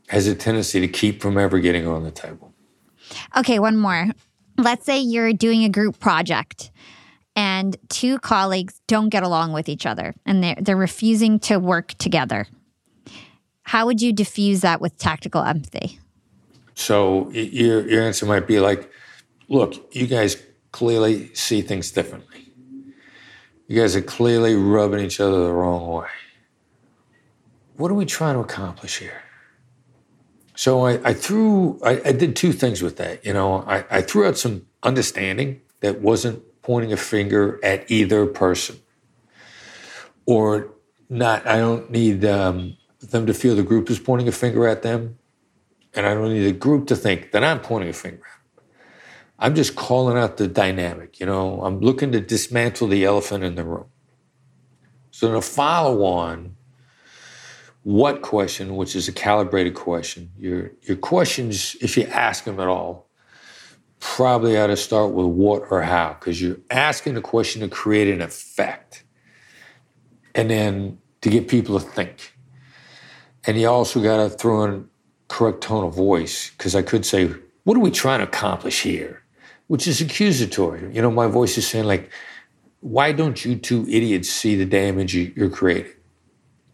[0.09, 2.53] has a tendency to keep from ever getting on the table.
[3.37, 4.09] Okay, one more.
[4.57, 6.71] Let's say you're doing a group project
[7.37, 11.95] and two colleagues don't get along with each other and they're, they're refusing to work
[11.95, 12.47] together.
[13.63, 15.99] How would you diffuse that with tactical empathy?
[16.75, 18.91] So your, your answer might be like,
[19.49, 22.53] look, you guys clearly see things differently.
[23.69, 26.09] You guys are clearly rubbing each other the wrong way.
[27.77, 29.23] What are we trying to accomplish here?
[30.55, 33.25] So I, I threw, I, I, did two things with that.
[33.25, 38.27] You know, I, I threw out some understanding that wasn't pointing a finger at either
[38.27, 38.79] person
[40.27, 40.69] or
[41.09, 41.47] not.
[41.47, 45.19] I don't need um, them to feel the group is pointing a finger at them.
[45.95, 48.65] And I don't need the group to think that I'm pointing a finger at.
[49.39, 51.19] I'm just calling out the dynamic.
[51.21, 53.87] You know, I'm looking to dismantle the elephant in the room.
[55.11, 56.57] So, a follow on,
[57.83, 60.31] what question, which is a calibrated question.
[60.39, 63.09] Your your questions, if you ask them at all,
[63.99, 68.09] probably ought to start with what or how, because you're asking the question to create
[68.09, 69.05] an effect,
[70.35, 72.35] and then to get people to think.
[73.45, 74.89] And you also got to throw in
[75.33, 77.23] correct tone of voice, because I could say,
[77.65, 79.23] "What are we trying to accomplish here?"
[79.67, 80.83] Which is accusatory.
[80.95, 82.11] You know, my voice is saying like,
[82.81, 85.97] "Why don't you two idiots see the damage you're creating?"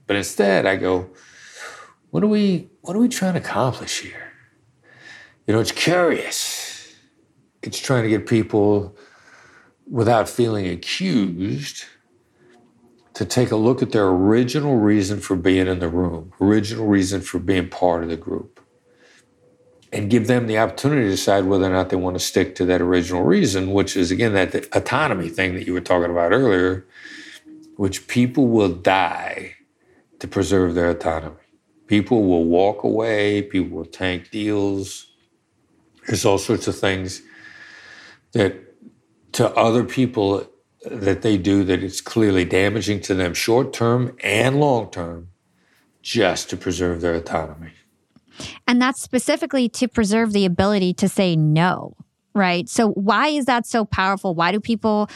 [0.07, 1.11] But instead, I go,
[2.11, 4.33] what are we what are we trying to accomplish here?
[5.47, 6.95] You know, it's curious.
[7.63, 8.97] It's trying to get people
[9.91, 11.85] without feeling accused
[13.19, 17.21] to take a look at their original reason for being in the room, original reason
[17.21, 18.61] for being part of the group.
[19.93, 22.65] And give them the opportunity to decide whether or not they want to stick to
[22.67, 26.87] that original reason, which is again that autonomy thing that you were talking about earlier,
[27.75, 29.57] which people will die
[30.21, 31.35] to preserve their autonomy.
[31.89, 35.11] People will walk away, people will tank deals.
[36.07, 37.21] There's all sorts of things
[38.31, 38.55] that
[39.33, 40.49] to other people
[40.85, 45.29] that they do that it's clearly damaging to them short term and long term
[46.03, 47.73] just to preserve their autonomy.
[48.67, 51.95] And that's specifically to preserve the ability to say no,
[52.35, 52.69] right?
[52.69, 54.35] So, why is that so powerful?
[54.35, 55.11] Why do people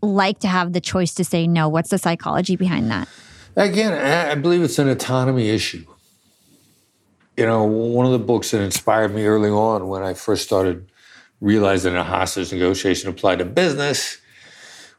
[0.00, 1.68] like to have the choice to say no?
[1.68, 3.08] What's the psychology behind that?
[3.56, 5.84] Again, I believe it's an autonomy issue.
[7.36, 10.90] You know, one of the books that inspired me early on when I first started
[11.40, 14.18] realizing a hostage negotiation applied to business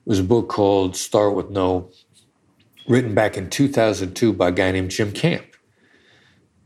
[0.07, 1.91] was a book called Start with No,
[2.87, 5.45] written back in 2002 by a guy named Jim Camp.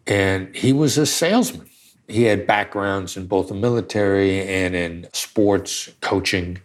[0.06, 1.68] And he was a salesman.
[2.08, 6.60] He had backgrounds in both the military and in sports coaching,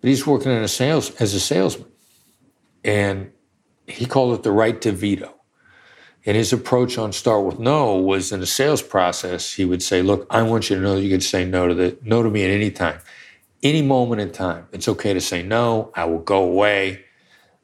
[0.00, 1.90] but he's working in a sales as a salesman.
[2.84, 3.32] And
[3.88, 5.34] he called it the right to veto.
[6.24, 10.00] And his approach on Start with No was in the sales process, he would say,
[10.02, 12.30] Look, I want you to know that you can say no to the no to
[12.30, 13.00] me at any time.
[13.62, 14.66] Any moment in time.
[14.72, 15.92] It's okay to say no.
[15.94, 17.04] I will go away.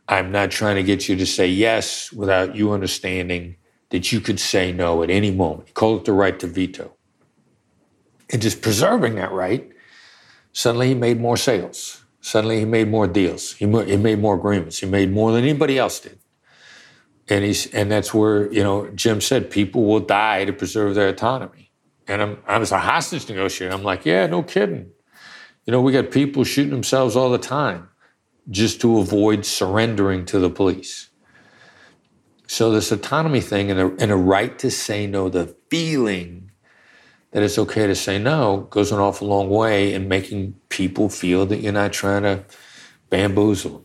[0.09, 3.57] I'm not trying to get you to say yes without you understanding
[3.90, 5.68] that you could say no at any moment.
[5.68, 6.94] He called it the right to veto.
[8.32, 9.68] And just preserving that right,
[10.53, 12.05] suddenly he made more sales.
[12.20, 13.53] Suddenly he made more deals.
[13.55, 14.78] He, he made more agreements.
[14.78, 16.18] He made more than anybody else did.
[17.30, 21.09] And he's and that's where you know Jim said people will die to preserve their
[21.09, 21.70] autonomy.
[22.07, 23.74] And I'm I was a hostage negotiator.
[23.74, 24.90] I'm like, yeah, no kidding.
[25.69, 27.91] You know, we got people shooting themselves all the time
[28.49, 31.11] just to avoid surrendering to the police.
[32.47, 36.53] So this autonomy thing and a, and a right to say no, the feeling
[37.33, 41.45] that it's okay to say no goes an awful long way in making people feel
[41.45, 42.47] that you're not trying to
[43.11, 43.85] bamboozle them.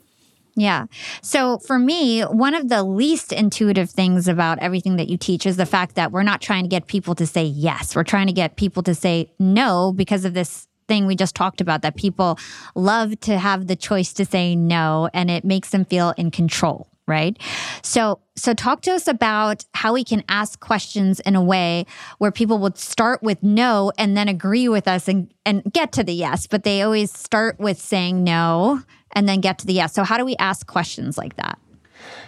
[0.56, 0.86] Yeah.
[1.22, 5.58] So for me, one of the least intuitive things about everything that you teach is
[5.58, 7.94] the fact that we're not trying to get people to say yes.
[7.94, 11.62] We're trying to get people to say no because of this thing we just talked
[11.62, 12.38] about that people
[12.76, 16.88] love to have the choice to say no and it makes them feel in control
[17.08, 17.38] right?
[17.82, 21.86] So so talk to us about how we can ask questions in a way
[22.18, 26.04] where people would start with no and then agree with us and and get to
[26.04, 28.82] the yes but they always start with saying no
[29.12, 29.94] and then get to the yes.
[29.94, 31.60] So how do we ask questions like that?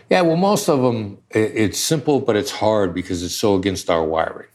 [0.10, 4.03] Yeah well most of them it's simple but it's hard because it's so against our
[4.03, 4.49] wiring.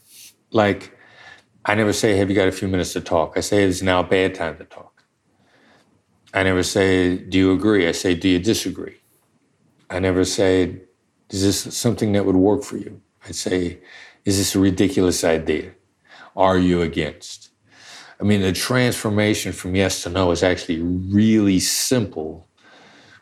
[0.51, 0.95] Like
[1.65, 3.99] i never say have you got a few minutes to talk i say it's now
[4.01, 5.03] a bad time to talk
[6.33, 9.01] i never say do you agree i say do you disagree
[9.91, 10.83] I never say,
[11.29, 13.01] is this something that would work for you?
[13.27, 13.81] I'd say,
[14.23, 15.73] is this a ridiculous idea?
[16.33, 17.49] Are you against?
[18.17, 22.47] I mean, the transformation from yes to no is actually really simple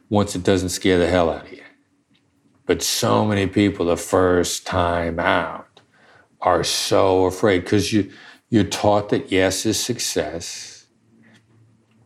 [0.09, 1.63] once it doesn't scare the hell out of you.
[2.67, 5.81] But so many people, the first time out,
[6.41, 8.11] are so afraid because you,
[8.49, 10.79] you're taught that yes is success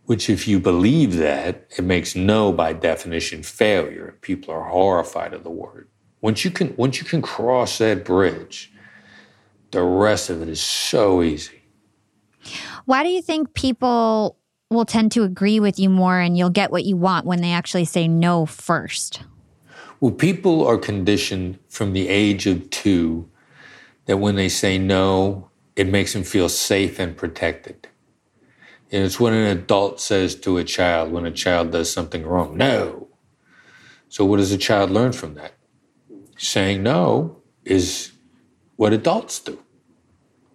[0.05, 4.17] which, if you believe that, it makes no by definition failure.
[4.21, 5.87] People are horrified of the word.
[6.21, 8.71] Once you can, once you can cross that bridge,
[9.71, 11.63] the rest of it is so easy.
[12.85, 14.37] Why do you think people
[14.69, 17.51] will tend to agree with you more and you'll get what you want when they
[17.51, 19.23] actually say no first?
[20.01, 23.29] Well, people are conditioned from the age of two
[24.05, 27.87] that when they say no, it makes them feel safe and protected.
[28.91, 32.55] And it's when an adult says to a child when a child does something wrong,
[32.55, 33.07] no.
[34.07, 35.53] So, what does a child learn from that?
[36.37, 38.11] Saying no is
[38.75, 39.57] what adults do.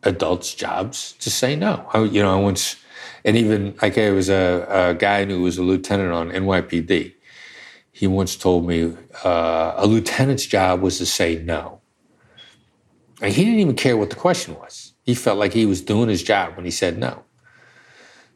[0.04, 1.88] Adults' jobs to say no.
[1.92, 2.76] I, you know, I once,
[3.24, 7.14] and even like I was a, a guy who was a lieutenant on NYPD.
[7.90, 11.80] he once told me uh, a lieutenant's job was to say no.
[13.20, 14.87] And he didn't even care what the question was.
[15.08, 17.24] He felt like he was doing his job when he said no.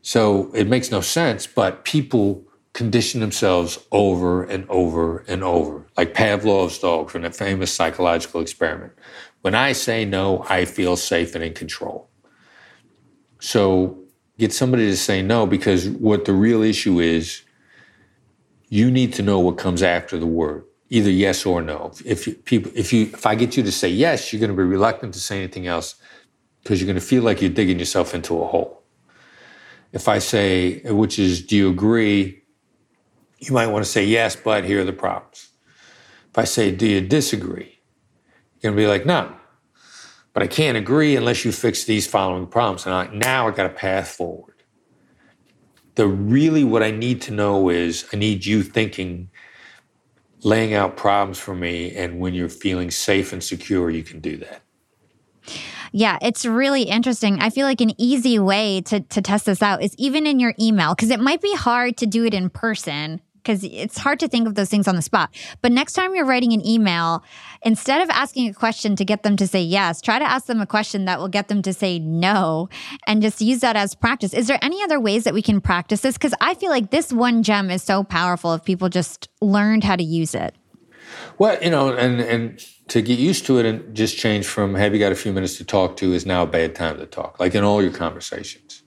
[0.00, 6.14] So it makes no sense, but people condition themselves over and over and over, like
[6.14, 8.94] Pavlov's dog from that famous psychological experiment.
[9.42, 12.08] When I say no, I feel safe and in control.
[13.38, 13.98] So
[14.38, 17.42] get somebody to say no because what the real issue is,
[18.70, 21.92] you need to know what comes after the word, either yes or no.
[22.06, 24.56] If you, people, if you, if I get you to say yes, you're going to
[24.56, 25.96] be reluctant to say anything else
[26.62, 28.82] because you're going to feel like you're digging yourself into a hole.
[29.92, 32.42] If I say, which is, do you agree?
[33.38, 35.50] You might want to say yes, but here are the problems.
[36.30, 37.80] If I say, do you disagree?
[38.60, 39.34] You're going to be like, no,
[40.32, 42.86] but I can't agree unless you fix these following problems.
[42.86, 44.52] And I, now I got a path forward
[45.94, 49.30] the really what I need to know is I need you thinking,
[50.42, 51.94] laying out problems for me.
[51.94, 54.62] And when you're feeling safe and secure, you can do that.
[55.92, 57.40] Yeah, it's really interesting.
[57.40, 60.54] I feel like an easy way to, to test this out is even in your
[60.58, 64.28] email, because it might be hard to do it in person because it's hard to
[64.28, 65.34] think of those things on the spot.
[65.62, 67.24] But next time you're writing an email,
[67.62, 70.60] instead of asking a question to get them to say yes, try to ask them
[70.60, 72.68] a question that will get them to say no
[73.06, 74.32] and just use that as practice.
[74.32, 76.16] Is there any other ways that we can practice this?
[76.16, 79.96] Because I feel like this one gem is so powerful if people just learned how
[79.96, 80.54] to use it.
[81.38, 84.94] Well, you know, and and to get used to it and just change from have
[84.94, 87.38] you got a few minutes to talk to is now a bad time to talk,
[87.38, 88.82] like in all your conversations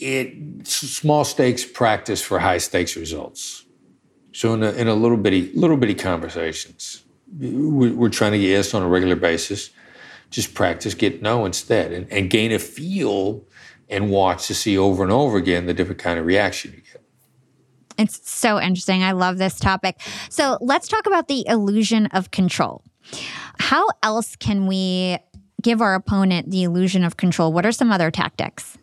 [0.00, 3.64] it small stakes practice for high stakes results.
[4.32, 7.04] So in a, in a little bitty little bitty conversations,
[7.38, 9.70] we're trying to get yes on a regular basis.
[10.30, 13.44] Just practice get no instead, and, and gain a feel
[13.88, 17.02] and watch to see over and over again the different kind of reaction you get.
[17.96, 19.02] It's so interesting.
[19.02, 19.98] I love this topic.
[20.28, 22.84] So let's talk about the illusion of control.
[23.58, 25.18] How else can we
[25.62, 27.52] give our opponent the illusion of control?
[27.52, 28.78] What are some other tactics?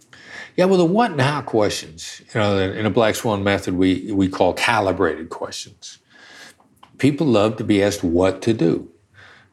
[0.56, 4.12] Yeah, well, the what and how questions, you know, in a Black Swan method, we,
[4.12, 6.00] we call calibrated questions.
[6.98, 8.90] People love to be asked what to do.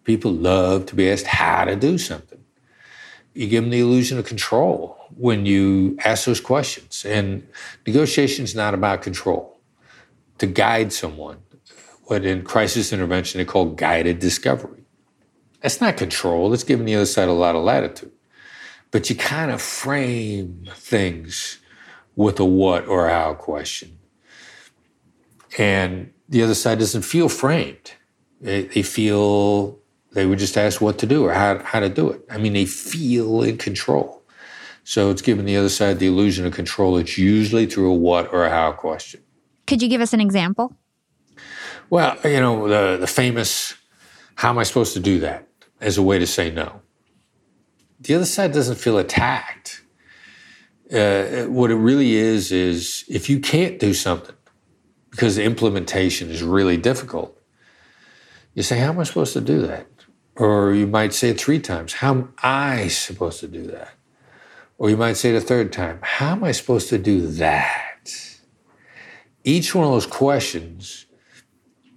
[0.05, 2.43] People love to be asked how to do something.
[3.35, 7.05] You give them the illusion of control when you ask those questions.
[7.05, 7.47] And
[7.87, 9.59] negotiation is not about control.
[10.39, 11.39] To guide someone,
[12.13, 14.85] what in crisis intervention they call guided discovery.
[15.61, 16.53] That's not control.
[16.53, 18.13] It's giving the other side a lot of latitude
[18.93, 21.59] but you kind of frame things
[22.15, 23.99] with a what or a how question.
[25.59, 27.93] And the other side doesn't feel framed.
[28.41, 29.79] They, they feel
[30.13, 32.23] they were just asked what to do or how, how to do it.
[32.31, 34.23] I mean, they feel in control.
[34.85, 36.97] So it's giving the other side the illusion of control.
[36.99, 39.23] It's usually through a what or a how question.
[39.67, 40.77] Could you give us an example?
[41.93, 43.74] Well, you know, the, the famous,
[44.36, 45.47] how am I supposed to do that
[45.78, 46.80] as a way to say no?
[48.01, 49.82] the other side doesn't feel attacked.
[50.90, 54.34] Uh, what it really is is if you can't do something
[55.11, 57.38] because the implementation is really difficult,
[58.55, 59.86] you say, "How am I supposed to do that?"
[60.34, 63.93] Or you might say it three times, "How am I supposed to do that?"
[64.78, 68.11] Or you might say it a third time, "How am I supposed to do that?"
[69.45, 71.05] Each one of those questions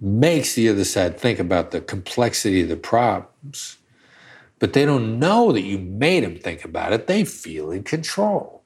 [0.00, 3.78] makes the other side think about the complexity of the problems
[4.58, 7.06] but they don't know that you made them think about it.
[7.06, 8.62] They feel in control.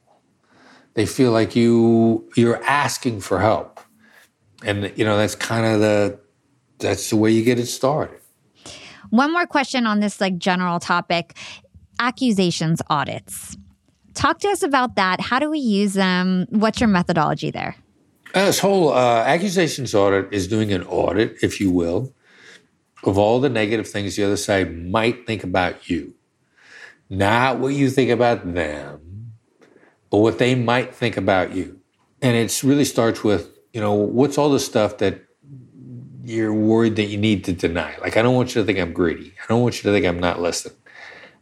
[0.94, 3.80] They feel like you you're asking for help.
[4.64, 6.18] And you know, that's kind of the
[6.78, 8.20] that's the way you get it started.
[9.10, 11.36] One more question on this like general topic,
[11.98, 13.56] accusations audits.
[14.14, 15.20] Talk to us about that.
[15.20, 16.46] How do we use them?
[16.50, 17.76] What's your methodology there?
[18.32, 22.14] This whole uh, accusations audit is doing an audit, if you will,
[23.02, 26.14] of all the negative things the other side might think about you.
[27.08, 29.32] Not what you think about them,
[30.10, 31.80] but what they might think about you.
[32.22, 35.24] And it really starts with, you know, what's all the stuff that
[36.22, 37.96] you're worried that you need to deny?
[37.98, 39.34] Like, I don't want you to think I'm greedy.
[39.42, 40.76] I don't want you to think I'm not listening.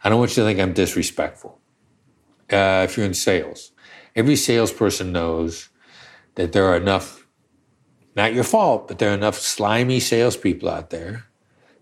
[0.02, 1.58] I don't want you to think I'm disrespectful.
[2.50, 3.72] Uh, if you're in sales,
[4.16, 5.68] every salesperson knows
[6.38, 7.26] that there are enough,
[8.14, 11.24] not your fault, but there are enough slimy salespeople out there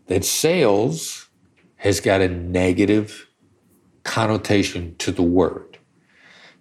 [0.06, 1.28] that sales
[1.76, 3.28] has got a negative
[4.02, 5.78] connotation to the word.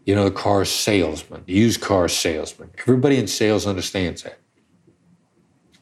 [0.03, 2.71] You know, the car salesman, the used car salesman.
[2.79, 4.39] Everybody in sales understands that.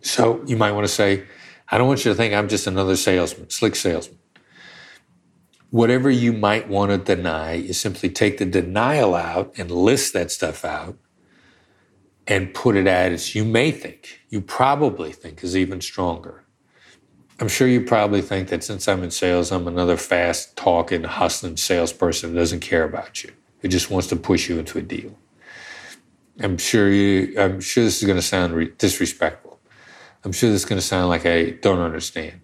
[0.01, 1.23] So you might want to say,
[1.71, 4.19] I don't want you to think I'm just another salesman, slick salesman.
[5.71, 10.29] Whatever you might want to deny, you simply take the denial out and list that
[10.29, 10.99] stuff out
[12.27, 16.45] and put it as you may think, you probably think is even stronger.
[17.39, 21.57] I'm sure you probably think that since I'm in sales, I'm another fast talking, hustling
[21.57, 25.17] salesperson who doesn't care about you, who just wants to push you into a deal.
[26.39, 27.39] I'm sure you.
[27.39, 29.59] I'm sure this is going to sound re- disrespectful.
[30.23, 32.41] I'm sure this is going to sound like I don't understand.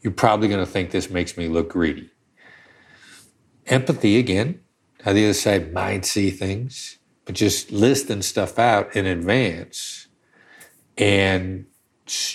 [0.00, 2.10] You're probably going to think this makes me look greedy.
[3.66, 4.60] Empathy again,
[5.02, 10.08] how the other side might see things, but just listing stuff out in advance
[10.98, 11.66] and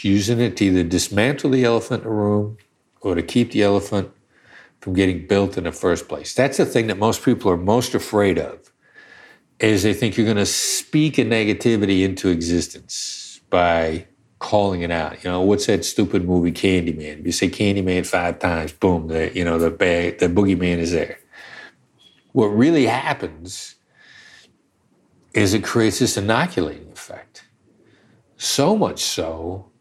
[0.02, 2.58] using it to either dismantle the elephant in the room
[3.02, 4.12] or to keep the elephant
[4.82, 6.34] from getting built in the first place.
[6.34, 8.72] That's the thing that most people are most afraid of
[9.60, 14.08] is they think you're going to speak a negativity into existence by
[14.40, 15.24] calling it out.
[15.24, 17.20] You know, what's that stupid movie Candyman?
[17.20, 20.94] If you say Candyman five times, boom, the you know the bag, the boogeyman is
[20.94, 21.20] there.
[22.32, 23.76] What really happens
[25.34, 27.44] is it creates this inoculating effect.
[28.38, 29.72] So much so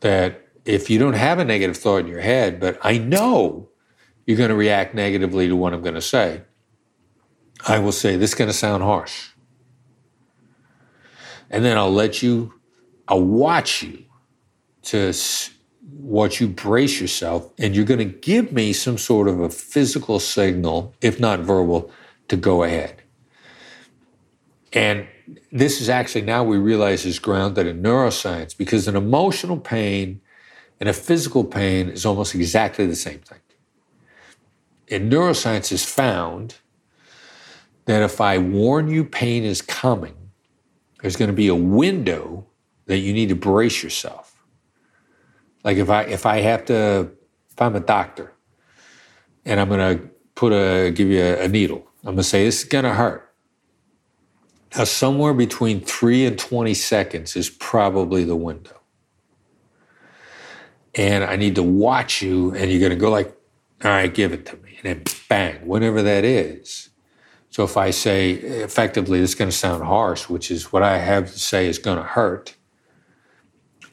[0.00, 3.68] that if you don't have a negative thought in your head, but I know
[4.26, 6.42] you're going to react negatively to what I'm going to say,
[7.66, 9.30] I will say, this is going to sound harsh.
[11.50, 12.54] And then I'll let you,
[13.06, 14.04] I'll watch you
[14.82, 15.12] to
[15.92, 20.18] watch you brace yourself, and you're going to give me some sort of a physical
[20.18, 21.90] signal, if not verbal,
[22.28, 23.02] to go ahead.
[24.76, 25.08] And
[25.50, 30.20] this is actually now we realize is grounded in neuroscience because an emotional pain
[30.78, 33.38] and a physical pain is almost exactly the same thing.
[34.90, 36.56] And neuroscience has found
[37.86, 40.14] that if I warn you pain is coming,
[41.00, 42.46] there's going to be a window
[42.84, 44.44] that you need to brace yourself.
[45.64, 47.10] Like if I if I have to,
[47.50, 48.30] if I'm a doctor,
[49.46, 52.44] and I'm going to put a give you a, a needle, I'm going to say
[52.44, 53.25] this is going to hurt.
[54.76, 58.78] Now, somewhere between three and 20 seconds is probably the window.
[60.94, 63.34] And I need to watch you, and you're going to go like,
[63.84, 64.78] all right, give it to me.
[64.82, 66.90] And then bang, whatever that is,
[67.56, 70.98] so if I say effectively, this is going to sound harsh, which is what I
[70.98, 72.54] have to say is going to hurt,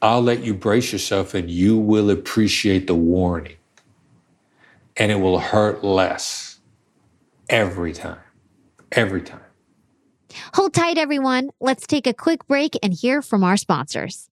[0.02, 3.56] I'll let you brace yourself and you will appreciate the warning.
[4.98, 6.58] And it will hurt less
[7.48, 8.20] every time.
[8.92, 9.43] Every time.
[10.54, 11.50] Hold tight, everyone.
[11.60, 14.28] Let's take a quick break and hear from our sponsors.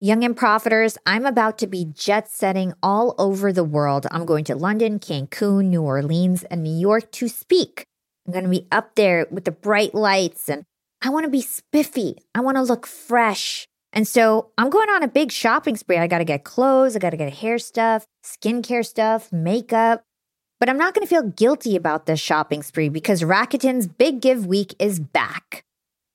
[0.00, 4.06] Young and Profiters, I'm about to be jet setting all over the world.
[4.10, 7.86] I'm going to London, Cancun, New Orleans, and New York to speak
[8.26, 10.64] I'm going to be up there with the bright lights and
[11.00, 12.16] I want to be spiffy.
[12.34, 13.68] I want to look fresh.
[13.92, 15.98] And so I'm going on a big shopping spree.
[15.98, 20.02] I got to get clothes, I got to get hair stuff, skincare stuff, makeup.
[20.58, 24.46] But I'm not going to feel guilty about this shopping spree because Rakuten's Big Give
[24.46, 25.64] Week is back.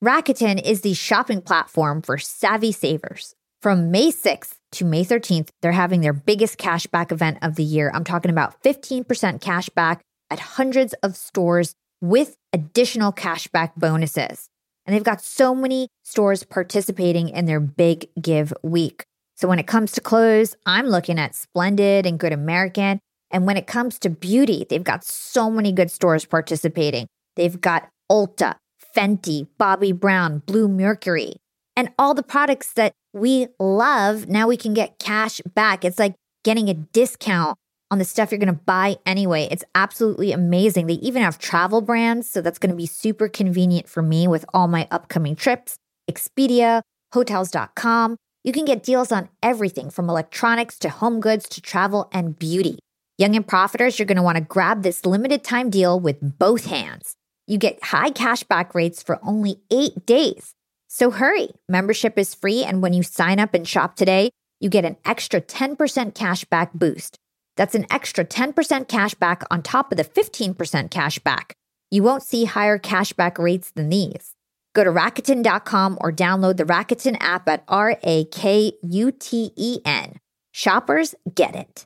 [0.04, 3.36] Rakuten is the shopping platform for savvy savers.
[3.62, 7.92] From May 6th to May 13th, they're having their biggest cashback event of the year.
[7.94, 10.00] I'm talking about 15% cashback
[10.32, 14.50] at hundreds of stores with additional cashback bonuses.
[14.88, 19.04] And they've got so many stores participating in their big give week.
[19.36, 23.00] So when it comes to clothes, I'm looking at Splendid and Good American.
[23.32, 27.08] And when it comes to beauty, they've got so many good stores participating.
[27.36, 28.56] They've got Ulta,
[28.96, 31.36] Fenty, Bobbi Brown, Bluemercury,
[31.76, 34.28] and all the products that we love.
[34.28, 35.86] Now we can get cash back.
[35.86, 37.58] It's like getting a discount
[37.90, 39.48] on the stuff you're going to buy anyway.
[39.52, 40.88] It's absolutely amazing.
[40.88, 44.46] They even have travel brands, so that's going to be super convenient for me with
[44.54, 45.76] all my upcoming trips.
[46.10, 46.82] Expedia,
[47.14, 48.16] hotels.com.
[48.44, 52.80] You can get deals on everything from electronics to home goods to travel and beauty.
[53.18, 56.66] Young and profiters, you're going to want to grab this limited time deal with both
[56.66, 57.16] hands.
[57.47, 60.55] You get high cashback rates for only eight days.
[60.88, 61.49] So hurry.
[61.70, 65.41] Membership is free, and when you sign up and shop today, you get an extra
[65.41, 65.76] 10%
[66.14, 67.18] cashback boost.
[67.57, 68.53] That's an extra 10%
[68.88, 70.55] cashback on top of the 15%
[70.89, 71.51] cashback.
[71.89, 74.34] You won't see higher cashback rates than these.
[74.74, 79.80] Go to Rakuten.com or download the Rakuten app at R A K U T E
[79.84, 80.18] N.
[80.53, 81.86] Shoppers get it.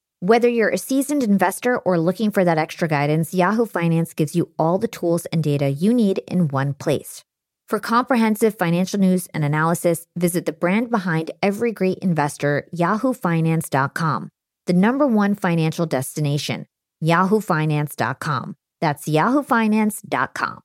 [0.23, 4.51] Whether you're a seasoned investor or looking for that extra guidance, Yahoo Finance gives you
[4.59, 7.23] all the tools and data you need in one place.
[7.67, 14.29] For comprehensive financial news and analysis, visit the brand behind every great investor, yahoofinance.com,
[14.67, 16.67] the number one financial destination,
[17.03, 18.55] yahoofinance.com.
[18.79, 20.59] That's yahoofinance.com.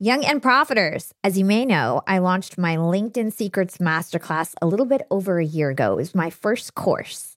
[0.00, 1.12] Young and Profiters.
[1.22, 5.44] As you may know, I launched my LinkedIn Secrets Masterclass a little bit over a
[5.44, 5.92] year ago.
[5.92, 7.36] It was my first course.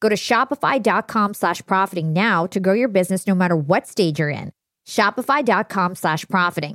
[0.00, 4.30] Go to shopify.com slash profiting now to grow your business no matter what stage you're
[4.30, 4.52] in.
[4.86, 6.74] Shopify.com slash profiting.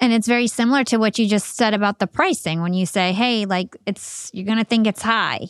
[0.00, 3.12] And it's very similar to what you just said about the pricing when you say,
[3.12, 5.46] hey, like it's, you're going to think it's high.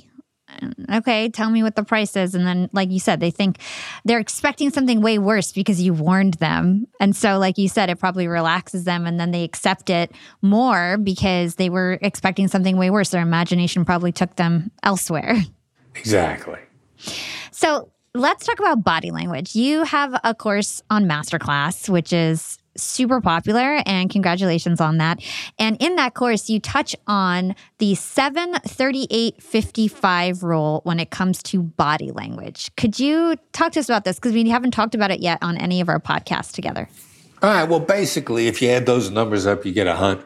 [0.91, 2.35] Okay, tell me what the price is.
[2.35, 3.59] And then, like you said, they think
[4.05, 6.87] they're expecting something way worse because you warned them.
[7.01, 10.99] And so, like you said, it probably relaxes them and then they accept it more
[10.99, 13.11] because they were expecting something way worse.
[13.11, 15.37] Their imagination probably took them elsewhere.
[15.95, 16.59] Exactly.
[17.51, 19.55] So, let's talk about body language.
[19.55, 25.20] You have a course on Masterclass, which is super popular and congratulations on that.
[25.59, 32.11] And in that course, you touch on the 73855 rule when it comes to body
[32.11, 32.70] language.
[32.77, 34.16] Could you talk to us about this?
[34.16, 36.89] Because we haven't talked about it yet on any of our podcasts together.
[37.43, 37.68] All right.
[37.68, 40.25] Well, basically, if you add those numbers up, you get 100.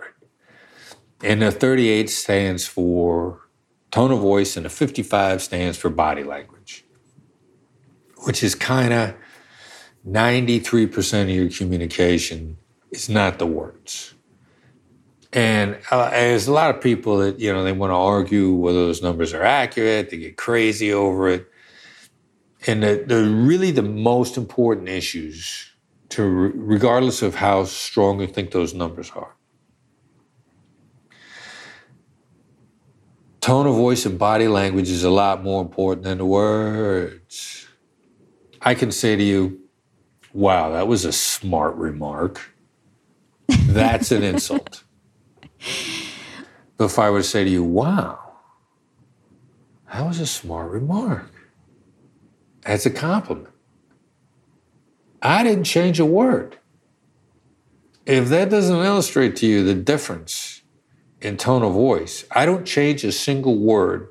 [1.22, 3.40] And the 38 stands for
[3.90, 6.84] tone of voice, and the 55 stands for body language,
[8.24, 9.14] which is kind of
[10.07, 12.59] 93% of your communication
[12.90, 14.14] is not the words.
[15.32, 18.86] And uh, there's a lot of people that, you know, they want to argue whether
[18.86, 21.50] those numbers are accurate, they get crazy over it.
[22.66, 25.72] And the, the really the most important issues
[26.11, 29.34] to, regardless of how strong you think those numbers are.
[33.40, 37.68] Tone of voice and body language is a lot more important than the words.
[38.61, 39.65] I can say to you,
[40.37, 42.53] Wow, that was a smart remark.
[43.49, 44.84] That's an insult.
[46.78, 48.34] But if I were to say to you, wow,
[49.91, 51.32] that was a smart remark,
[52.61, 53.49] that's a compliment.
[55.22, 56.59] I didn't change a word.
[58.05, 60.61] If that doesn't illustrate to you the difference
[61.22, 64.09] in tone of voice, I don't change a single word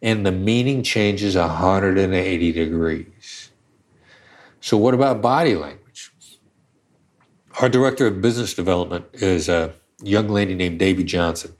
[0.00, 3.41] and the meaning changes 180 degrees.
[4.62, 6.12] So, what about body language?
[7.60, 11.56] Our director of business development is a young lady named Davy Johnson,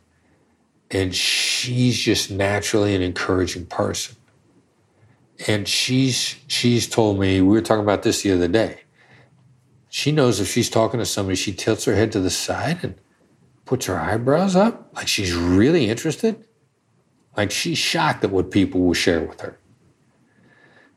[0.88, 4.16] and she's just naturally an encouraging person.
[5.48, 8.82] And she's she's told me we were talking about this the other day.
[9.88, 12.94] She knows if she's talking to somebody, she tilts her head to the side and
[13.64, 16.44] puts her eyebrows up, like she's really interested.
[17.36, 19.59] Like she's shocked at what people will share with her.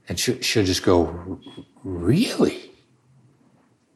[0.08, 1.40] And she, she'll just go,
[1.84, 2.72] Really?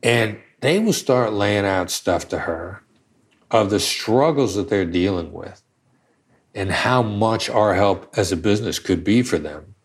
[0.01, 2.84] And they will start laying out stuff to her
[3.51, 5.62] of the struggles that they're dealing with
[6.53, 9.76] and how much our help as a business could be for them.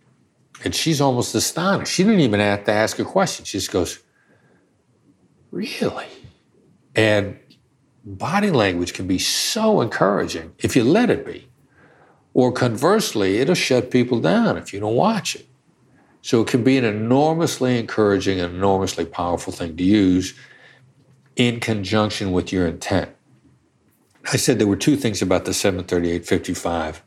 [0.65, 1.93] And she's almost astonished.
[1.93, 3.45] She didn't even have to ask a question.
[3.45, 4.01] She just goes,
[5.51, 6.07] Really?
[6.95, 7.39] And
[8.05, 11.49] body language can be so encouraging if you let it be.
[12.33, 15.47] Or conversely, it'll shut people down if you don't watch it.
[16.25, 20.33] So it can be an enormously encouraging and enormously powerful thing to use
[21.37, 23.11] in conjunction with your intent.
[24.33, 27.03] I said there were two things about the 73855.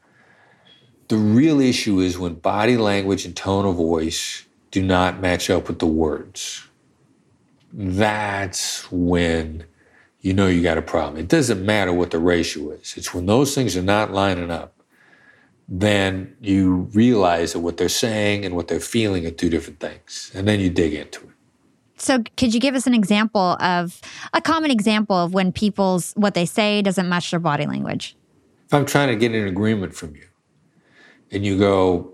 [1.08, 5.68] The real issue is when body language and tone of voice do not match up
[5.68, 6.68] with the words.
[7.74, 9.66] That's when
[10.22, 11.20] you know you got a problem.
[11.20, 12.94] It doesn't matter what the ratio is.
[12.96, 14.77] It's when those things are not lining up,
[15.68, 20.32] then you realize that what they're saying and what they're feeling are two different things.
[20.34, 21.30] And then you dig into it.
[22.00, 24.00] So, could you give us an example of
[24.32, 28.16] a common example of when people's what they say doesn't match their body language?
[28.66, 30.28] If I'm trying to get an agreement from you
[31.32, 32.14] and you go,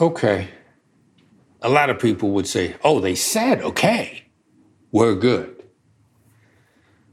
[0.00, 0.48] okay,
[1.60, 4.24] a lot of people would say, oh, they said, okay,
[4.90, 5.62] we're good.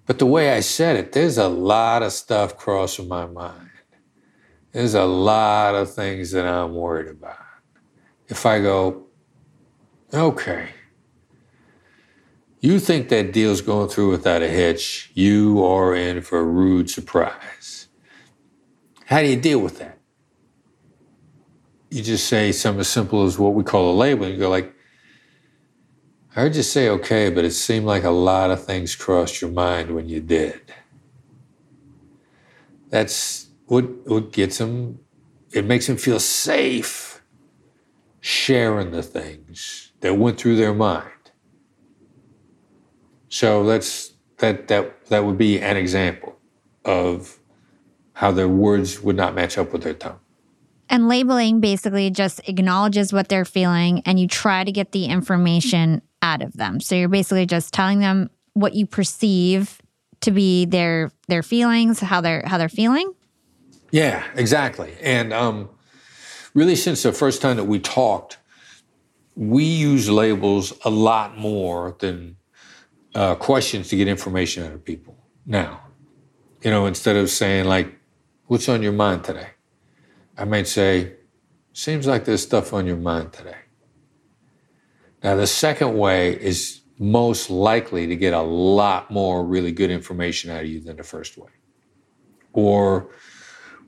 [0.06, 3.61] But the way I said it, there's a lot of stuff crossing my mind.
[4.72, 7.38] There's a lot of things that I'm worried about.
[8.28, 9.08] If I go,
[10.14, 10.70] okay,
[12.62, 16.90] you think that deal's going through without a hitch, you are in for a rude
[16.90, 17.88] surprise.
[19.06, 19.98] How do you deal with that?
[21.90, 24.26] You just say something as simple as what we call a label.
[24.26, 24.74] You go like,
[26.34, 29.52] I heard you say okay, but it seemed like a lot of things crossed your
[29.52, 30.62] mind when you did.
[32.90, 35.00] That's what, what gets them,
[35.54, 37.22] it makes them feel safe
[38.20, 41.32] sharing the things that went through their mind.
[43.30, 46.38] So that's that that that would be an example
[46.84, 47.40] of
[48.12, 50.20] how their words would not match up with their tongue.
[50.90, 56.02] And labeling basically just acknowledges what they're feeling and you try to get the information
[56.22, 56.82] out of them.
[56.82, 59.82] So you're basically just telling them what you perceive
[60.20, 63.14] to be their their feelings, how they're how they're feeling.
[63.92, 64.94] Yeah, exactly.
[65.02, 65.70] And um,
[66.54, 68.38] really, since the first time that we talked,
[69.36, 72.38] we use labels a lot more than
[73.16, 75.82] uh, questions to get information out of people now.
[76.64, 77.94] You know, instead of saying, like,
[78.46, 79.50] what's on your mind today?
[80.38, 81.16] I might say,
[81.74, 83.58] seems like there's stuff on your mind today.
[85.24, 90.52] Now, the second way is most likely to get a lot more really good information
[90.52, 91.50] out of you than the first way.
[92.54, 93.10] Or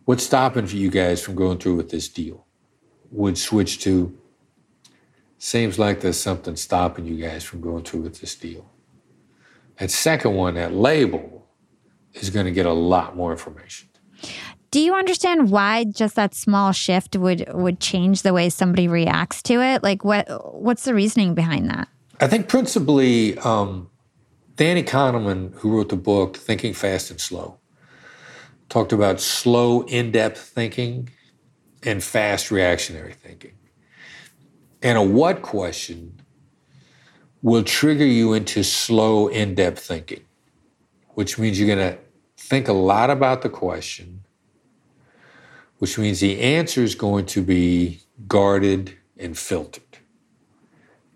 [0.05, 2.45] what's stopping you guys from going through with this deal?
[3.11, 4.17] Would switch to,
[5.37, 8.69] seems like there's something stopping you guys from going through with this deal.
[9.77, 11.47] That second one, that label,
[12.13, 13.89] is going to get a lot more information.
[14.71, 19.43] Do you understand why just that small shift would would change the way somebody reacts
[19.43, 19.83] to it?
[19.83, 21.87] Like what what's the reasoning behind that?
[22.19, 23.89] I think principally um,
[24.55, 27.59] Danny Kahneman, who wrote the book Thinking Fast and Slow,
[28.73, 31.07] talked about slow, in-depth thinking
[31.83, 33.53] and fast reactionary thinking.
[34.81, 36.19] And a what question
[37.43, 40.21] will trigger you into slow, in depth thinking,
[41.09, 41.99] which means you're going to
[42.35, 44.23] think a lot about the question,
[45.77, 49.99] which means the answer is going to be guarded and filtered.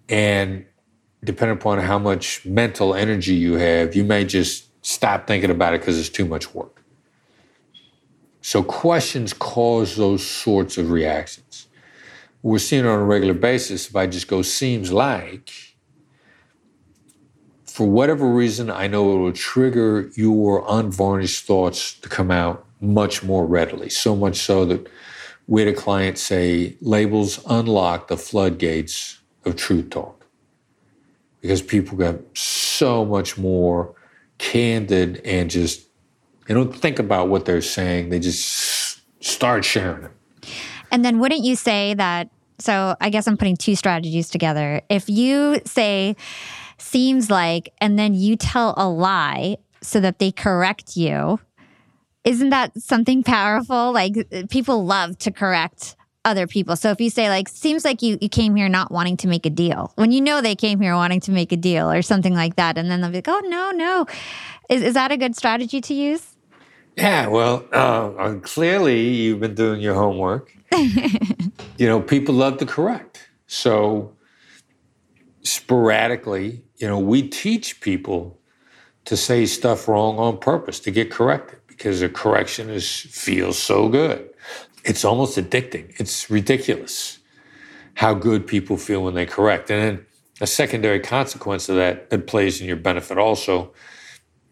[0.10, 0.64] And
[1.24, 5.82] depending upon how much mental energy you have, you may just stop thinking about it
[5.82, 6.77] because it's too much work.
[8.48, 11.68] So, questions cause those sorts of reactions.
[12.42, 13.90] We're seeing on a regular basis.
[13.90, 15.52] If I just go, seems like,
[17.66, 23.22] for whatever reason, I know it will trigger your unvarnished thoughts to come out much
[23.22, 23.90] more readily.
[23.90, 24.88] So much so that
[25.48, 30.26] we had a client say labels unlock the floodgates of truth talk
[31.42, 33.94] because people got so much more
[34.38, 35.87] candid and just
[36.48, 40.12] they don't think about what they're saying they just start sharing it
[40.92, 42.30] and then wouldn't you say that
[42.60, 46.16] so i guess i'm putting two strategies together if you say
[46.78, 51.40] seems like, and then you tell a lie so that they correct you.
[52.24, 53.92] Isn't that something powerful?
[53.92, 54.16] Like
[54.50, 55.96] people love to correct
[56.26, 56.76] other people.
[56.76, 59.46] So if you say like, seems like you, you came here not wanting to make
[59.46, 62.34] a deal when you know they came here wanting to make a deal or something
[62.34, 62.78] like that.
[62.78, 64.06] And then they'll be like, oh, no, no.
[64.70, 66.37] Is, is that a good strategy to use?
[66.98, 70.52] Yeah, well, uh, uh clearly you've been doing your homework.
[71.78, 73.30] you know, people love to correct.
[73.46, 74.16] So
[75.44, 78.40] sporadically, you know, we teach people
[79.06, 83.90] to say stuff wrong on purpose to get corrected because a correction is feels so
[83.90, 84.30] good.
[84.84, 85.94] It's almost addicting.
[86.00, 87.20] It's ridiculous
[87.94, 89.70] how good people feel when they correct.
[89.70, 90.06] And then
[90.42, 93.74] a secondary consequence of that that plays in your benefit also.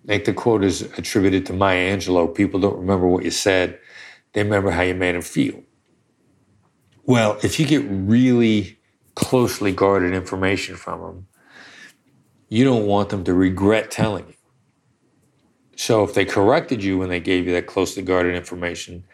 [0.06, 2.34] I think the quote is attributed to Maya Angelou.
[2.34, 3.80] People don't remember what you said,
[4.34, 5.64] they remember how you made them feel.
[7.06, 8.78] Well, if you get really
[9.16, 11.28] closely guarded information from them,
[12.50, 14.36] you don't want them to regret telling you.
[15.76, 19.06] So if they corrected you when they gave you that closely guarded information,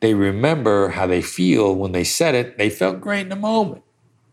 [0.00, 2.56] they remember how they feel when they said it.
[2.56, 3.82] They felt great in the moment.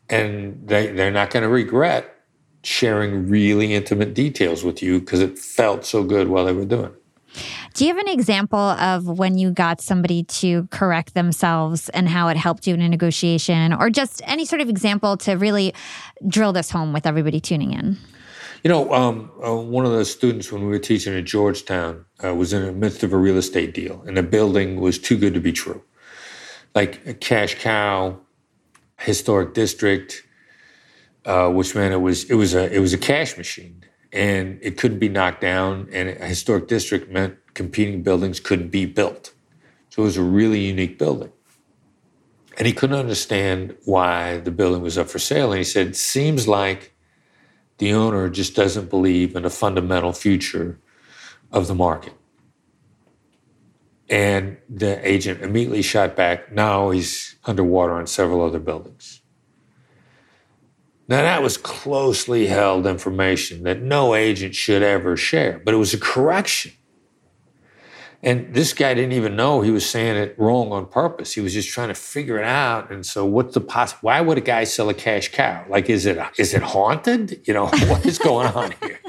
[0.10, 2.16] And they, they're not going to regret
[2.68, 6.91] sharing really intimate details with you because it felt so good while they were doing
[6.91, 7.03] it.
[7.74, 12.28] Do you have an example of when you got somebody to correct themselves and how
[12.28, 15.74] it helped you in a negotiation, or just any sort of example to really
[16.28, 17.97] drill this home with everybody tuning in?
[18.63, 22.36] You know, um, uh, one of the students when we were teaching at Georgetown uh,
[22.36, 25.36] was in the midst of a real estate deal, and the building was too good
[25.36, 25.82] to be true.
[26.74, 28.20] Like a cash cow,
[28.99, 30.24] historic district,
[31.28, 34.78] uh, which meant it was it was a it was a cash machine, and it
[34.80, 35.88] couldn't be knocked down.
[35.91, 39.34] And a historic district meant competing buildings couldn't be built,
[39.89, 41.32] so it was a really unique building.
[42.57, 45.51] And he couldn't understand why the building was up for sale.
[45.51, 46.93] And he said, "Seems like."
[47.78, 50.80] the owner just doesn't believe in a fundamental future
[51.51, 52.13] of the market.
[54.09, 56.51] And the agent immediately shot back.
[56.51, 59.16] Now he's underwater on several other buildings.
[61.10, 65.93] Now, that was closely held information that no agent should ever share, but it was
[65.93, 66.74] a correction.
[68.22, 71.34] And this guy didn't even know he was saying it wrong on purpose.
[71.34, 72.91] He was just trying to figure it out.
[72.91, 73.93] And so, what's the poss?
[74.01, 75.64] Why would a guy sell a cash cow?
[75.70, 77.47] Like, is it is it haunted?
[77.47, 78.99] You know, what is going on here?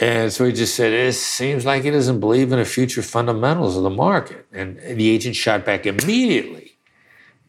[0.00, 3.76] And so he just said, it seems like he doesn't believe in the future fundamentals
[3.76, 4.46] of the market.
[4.50, 6.69] And the agent shot back immediately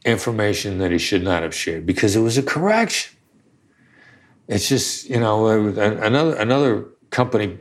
[0.06, 3.16] information that he should not have shared because it was a correction.
[4.48, 7.60] It's just, you know, another another company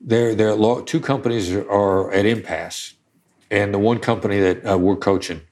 [0.00, 2.94] there, there two companies are at impasse,
[3.50, 5.42] and the one company that uh, we're coaching,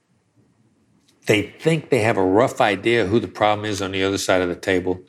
[1.26, 4.40] they think they have a rough idea who the problem is on the other side
[4.40, 5.00] of the table,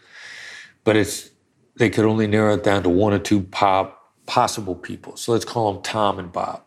[0.83, 1.31] but it's
[1.77, 5.15] they could only narrow it down to one or two pop, possible people.
[5.15, 6.63] So let's call them Tom and Bob.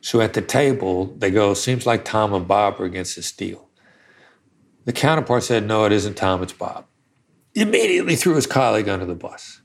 [0.00, 3.68] So at the table, they go, seems like Tom and Bob are against this deal.
[4.84, 6.86] The counterpart said, no, it isn't Tom, it's Bob.
[7.54, 9.60] Immediately threw his colleague under the bus.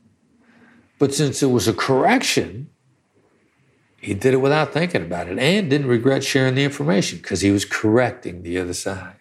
[1.00, 2.70] But since it was a correction,
[4.00, 7.52] he did it without thinking about it and didn't regret sharing the information because he
[7.52, 9.16] was correcting the other side.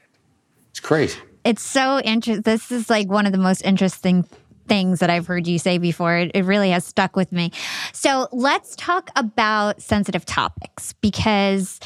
[0.71, 1.19] It's crazy.
[1.45, 2.43] It's so interesting.
[2.43, 4.27] This is like one of the most interesting
[4.67, 6.17] things that I've heard you say before.
[6.17, 7.53] It, it, really has stuck with me.
[7.93, 11.81] So let's talk about sensitive topics because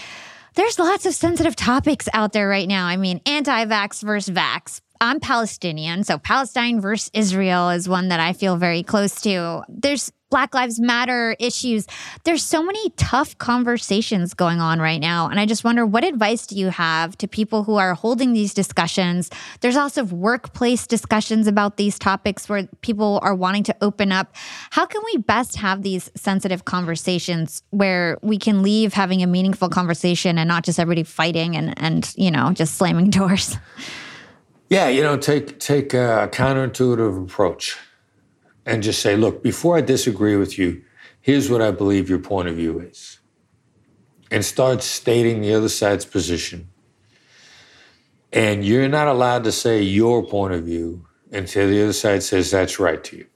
[0.55, 2.87] there's lots of sensitive topics out there right now.
[2.87, 8.18] I mean, anti vax versus vax, I'm Palestinian, so Palestine versus Israel is one that
[8.18, 9.62] I feel very close to.
[9.68, 11.87] There's Black Lives Matter issues.
[12.24, 15.29] There's so many tough conversations going on right now.
[15.29, 18.53] And I just wonder what advice do you have to people who are holding these
[18.53, 19.31] discussions?
[19.61, 24.35] There's also workplace discussions about these topics where people are wanting to open up.
[24.70, 29.68] How can we best have these sensitive conversations where we can leave having a meaningful
[29.68, 33.57] conversation and not just everybody fighting and, and you know, just slamming doors?
[34.68, 37.79] Yeah, you know, take take a counterintuitive approach
[38.68, 40.82] and just say, look, before I disagree with you,
[41.22, 43.20] here's what I believe your point of view is.
[44.30, 46.68] And start stating the other side's position.
[48.32, 52.50] And you're not allowed to say your point of view until the other side says
[52.50, 53.26] that's right to you.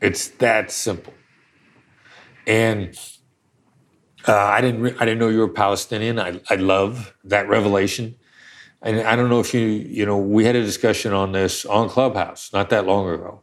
[0.00, 1.14] It's that simple.
[2.46, 2.98] And
[4.28, 6.20] uh, I didn't re- I didn't know you were Palestinian.
[6.20, 8.16] I, I love that revelation.
[8.82, 11.88] And I don't know if you, you know, we had a discussion on this on
[11.88, 13.42] Clubhouse not that long ago,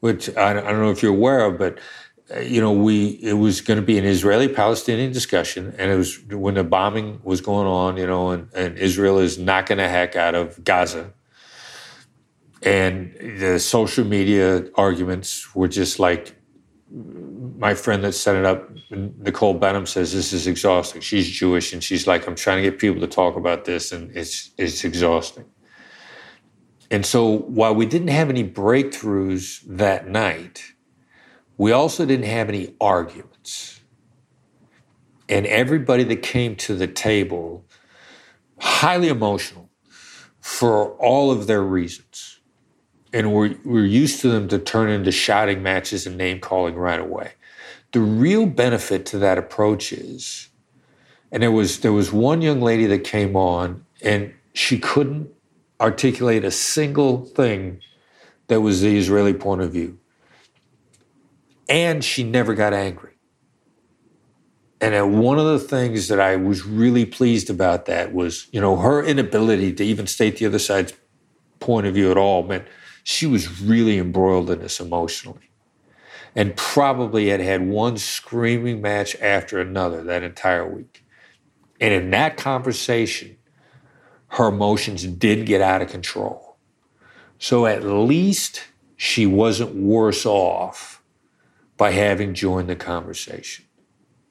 [0.00, 1.78] which I, I don't know if you're aware of, but
[2.34, 6.18] uh, you know, we it was going to be an Israeli-Palestinian discussion, and it was
[6.30, 10.16] when the bombing was going on, you know, and, and Israel is knocking the heck
[10.16, 11.12] out of Gaza,
[12.62, 16.34] and the social media arguments were just like
[17.58, 21.00] my friend that set it up, Nicole Benham, says this is exhausting.
[21.00, 24.10] She's Jewish, and she's like, I'm trying to get people to talk about this, and
[24.16, 25.44] it's it's exhausting.
[26.94, 30.74] And so while we didn't have any breakthroughs that night,
[31.58, 33.80] we also didn't have any arguments.
[35.28, 37.64] And everybody that came to the table,
[38.60, 39.70] highly emotional
[40.40, 42.38] for all of their reasons.
[43.12, 47.00] And we're, we're used to them to turn into shouting matches and name calling right
[47.00, 47.32] away.
[47.90, 50.48] The real benefit to that approach is,
[51.32, 55.33] and there was there was one young lady that came on and she couldn't
[55.84, 57.78] articulate a single thing
[58.46, 59.98] that was the Israeli point of view.
[61.68, 63.12] And she never got angry.
[64.80, 68.76] And one of the things that I was really pleased about that was, you know,
[68.76, 70.94] her inability to even state the other side's
[71.60, 72.66] point of view at all meant
[73.02, 75.50] she was really embroiled in this emotionally.
[76.34, 81.04] And probably had had one screaming match after another that entire week.
[81.80, 83.36] And in that conversation,
[84.34, 86.56] her emotions did get out of control.
[87.38, 88.64] So at least
[88.96, 91.02] she wasn't worse off
[91.76, 93.64] by having joined the conversation.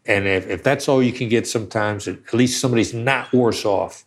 [0.06, 4.04] And if, if that's all you can get sometimes, at least somebody's not worse off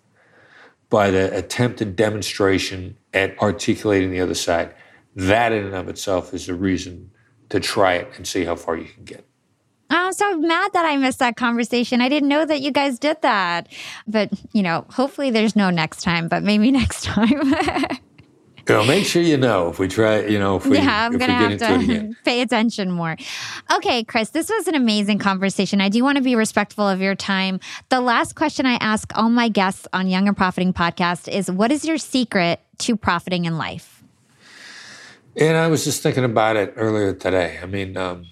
[0.91, 4.75] by the attempted demonstration at articulating the other side.
[5.15, 7.11] That in and of itself is a reason
[7.49, 9.27] to try it and see how far you can get.
[9.91, 12.01] I'm so mad that I missed that conversation.
[12.01, 13.69] I didn't know that you guys did that.
[14.07, 17.31] But, you know, hopefully there's no next time, but maybe next time.
[17.31, 21.19] you know, make sure you know if we try, you know, if we, yeah, I'm
[21.19, 23.17] to have to pay attention more.
[23.75, 25.81] Okay, Chris, this was an amazing conversation.
[25.81, 27.61] I do want to be respectful of your time.
[27.89, 31.71] The last question I ask all my guests on Young and Profiting podcast is what
[31.71, 34.03] is your secret to profiting in life?
[35.37, 37.59] And I was just thinking about it earlier today.
[37.63, 38.25] I mean, um,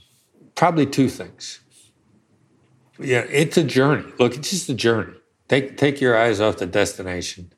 [0.55, 1.61] probably two things.
[2.99, 4.13] Yeah, it's a journey.
[4.19, 5.15] Look, it's just a journey.
[5.49, 7.53] Take take your eyes off the destination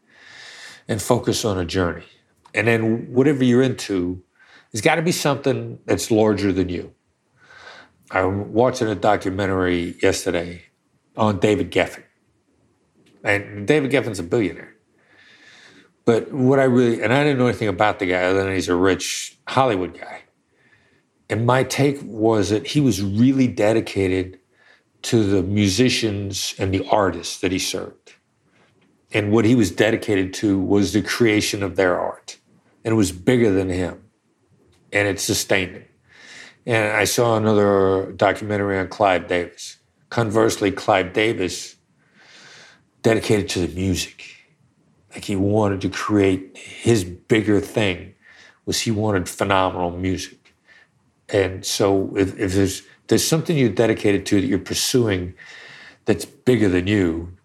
[0.89, 2.05] and focus on a journey.
[2.55, 4.23] And then whatever you're into,
[4.73, 6.95] it's got to be something that's larger than you.
[8.11, 10.63] I was watching a documentary yesterday
[11.17, 12.05] on David Geffen.
[13.25, 14.75] And David Geffen's a billionaire.
[16.05, 18.69] But what I really, and I didn't know anything about the guy other than he's
[18.69, 20.23] a rich Hollywood guy.
[21.29, 24.39] And my take was that he was really dedicated
[25.03, 28.15] to the musicians and the artists that he served.
[29.13, 32.39] And what he was dedicated to was the creation of their art.
[32.85, 34.03] And it was bigger than him.
[34.93, 35.85] And it sustained him.
[36.67, 39.79] And I saw another documentary on Clive Davis.
[40.11, 41.77] Conversely, Clive Davis
[43.03, 44.25] dedicated to the music.
[45.13, 48.15] Like he wanted to create his bigger thing
[48.65, 50.46] was he wanted phenomenal music.
[51.29, 55.35] And so if, if there's there's something you're dedicated to that you're pursuing
[56.05, 57.37] that's bigger than you,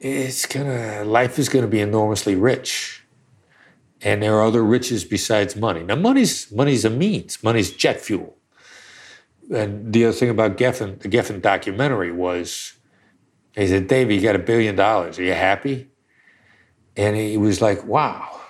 [0.00, 3.04] it's gonna life is gonna be enormously rich.
[4.00, 5.82] And there are other riches besides money.
[5.82, 8.36] Now money's money's a means, money's jet fuel.
[9.54, 12.74] And the other thing about Geffen, the Geffen documentary was
[13.58, 15.18] he said, Dave, you got a billion dollars.
[15.18, 15.88] Are you happy?
[16.96, 18.40] And he was like, wow.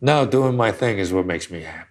[0.00, 1.87] No, doing my thing is what makes me happy.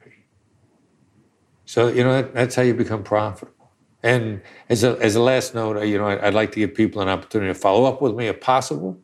[1.68, 3.72] So, you know, that, that's how you become profitable.
[4.02, 7.10] And as a, as a last note, you know, I'd like to give people an
[7.10, 8.98] opportunity to follow up with me if possible.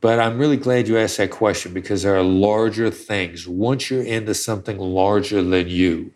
[0.00, 3.46] But I'm really glad you asked that question because there are larger things.
[3.46, 6.12] Once you're into something larger than you,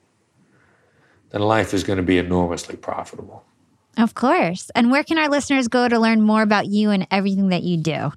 [1.30, 3.44] then life is going to be enormously profitable.
[3.96, 4.70] Of course.
[4.74, 7.76] And where can our listeners go to learn more about you and everything that you
[7.76, 8.12] do?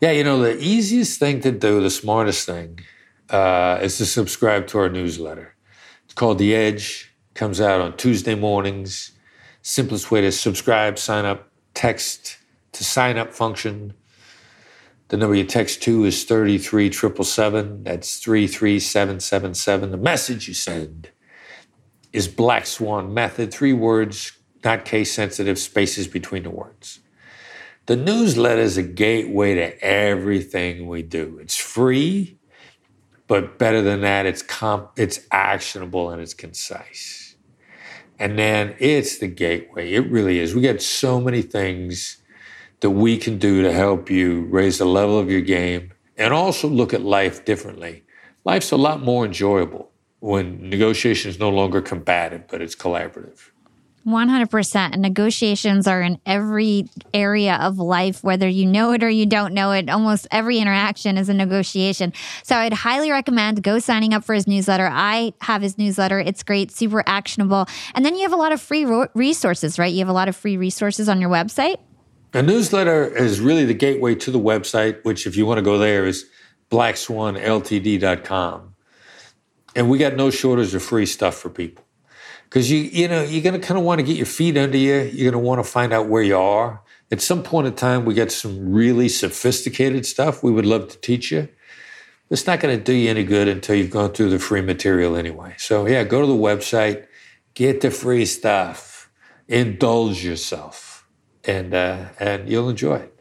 [0.00, 2.78] Yeah, you know, the easiest thing to do, the smartest thing,
[3.30, 5.54] uh, is to subscribe to our newsletter.
[6.04, 7.14] It's called The Edge.
[7.34, 9.12] Comes out on Tuesday mornings.
[9.62, 12.36] Simplest way to subscribe, sign up, text
[12.72, 13.94] to sign up function.
[15.08, 17.84] The number you text to is 33777.
[17.84, 19.90] That's 33777.
[19.90, 21.10] The message you send
[22.12, 23.52] is Black Swan Method.
[23.52, 24.32] Three words,
[24.64, 27.00] not case sensitive, spaces between the words.
[27.86, 31.38] The newsletter is a gateway to everything we do.
[31.40, 32.38] It's free.
[33.26, 37.36] But better than that, it's comp- it's actionable and it's concise.
[38.18, 39.92] And then it's the gateway.
[39.92, 40.54] It really is.
[40.54, 42.18] We got so many things
[42.80, 46.68] that we can do to help you raise the level of your game and also
[46.68, 48.04] look at life differently.
[48.44, 49.90] Life's a lot more enjoyable
[50.20, 53.50] when negotiation is no longer combative, but it's collaborative.
[54.06, 54.98] 100%.
[54.98, 59.72] Negotiations are in every area of life, whether you know it or you don't know
[59.72, 59.88] it.
[59.88, 62.12] Almost every interaction is a negotiation.
[62.42, 64.88] So I'd highly recommend go signing up for his newsletter.
[64.92, 66.20] I have his newsletter.
[66.20, 67.66] It's great, super actionable.
[67.94, 69.92] And then you have a lot of free resources, right?
[69.92, 71.78] You have a lot of free resources on your website.
[72.34, 75.78] A newsletter is really the gateway to the website, which, if you want to go
[75.78, 76.26] there, is
[76.70, 78.74] blackswanltd.com.
[79.76, 81.83] And we got no shortage of free stuff for people
[82.44, 84.78] because you you know you're going to kind of want to get your feet under
[84.78, 84.94] you.
[85.12, 86.82] You're going to want to find out where you are.
[87.10, 90.98] At some point in time, we got some really sophisticated stuff we would love to
[90.98, 91.48] teach you.
[92.30, 95.14] It's not going to do you any good until you've gone through the free material
[95.14, 95.54] anyway.
[95.58, 97.06] So yeah, go to the website,
[97.54, 99.10] get the free stuff,
[99.46, 101.06] indulge yourself,
[101.44, 103.13] and uh, and you'll enjoy it.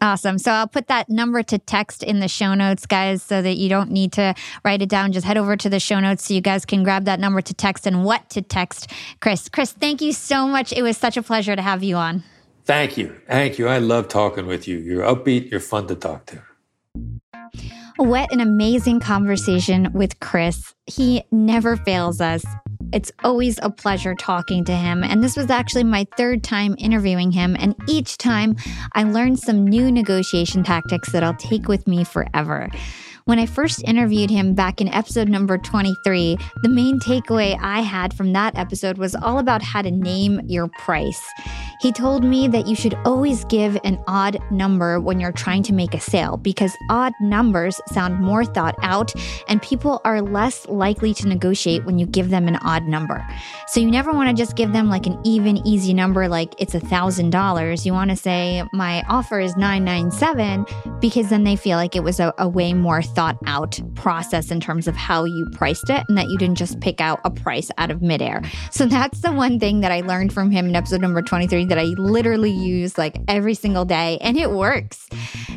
[0.00, 0.38] Awesome.
[0.38, 3.68] So I'll put that number to text in the show notes, guys, so that you
[3.68, 4.34] don't need to
[4.64, 5.10] write it down.
[5.12, 7.54] Just head over to the show notes so you guys can grab that number to
[7.54, 9.48] text and what to text Chris.
[9.48, 10.72] Chris, thank you so much.
[10.72, 12.22] It was such a pleasure to have you on.
[12.64, 13.20] Thank you.
[13.26, 13.66] Thank you.
[13.66, 14.78] I love talking with you.
[14.78, 16.42] You're upbeat, you're fun to talk to.
[17.96, 20.74] What an amazing conversation with Chris.
[20.86, 22.44] He never fails us.
[22.92, 25.04] It's always a pleasure talking to him.
[25.04, 27.56] And this was actually my third time interviewing him.
[27.58, 28.56] And each time
[28.94, 32.70] I learned some new negotiation tactics that I'll take with me forever.
[33.28, 38.14] When I first interviewed him back in episode number 23, the main takeaway I had
[38.14, 41.22] from that episode was all about how to name your price.
[41.82, 45.74] He told me that you should always give an odd number when you're trying to
[45.74, 49.12] make a sale because odd numbers sound more thought out
[49.46, 53.24] and people are less likely to negotiate when you give them an odd number.
[53.66, 56.74] So you never want to just give them like an even, easy number like it's
[56.74, 57.84] a $1,000.
[57.84, 60.64] You want to say, my offer is 997
[61.00, 64.60] because then they feel like it was a, a way more thought out process in
[64.60, 67.68] terms of how you priced it and that you didn't just pick out a price
[67.76, 68.40] out of midair.
[68.70, 71.78] So that's the one thing that I learned from him in episode number 23 that
[71.80, 75.08] I literally use like every single day and it works.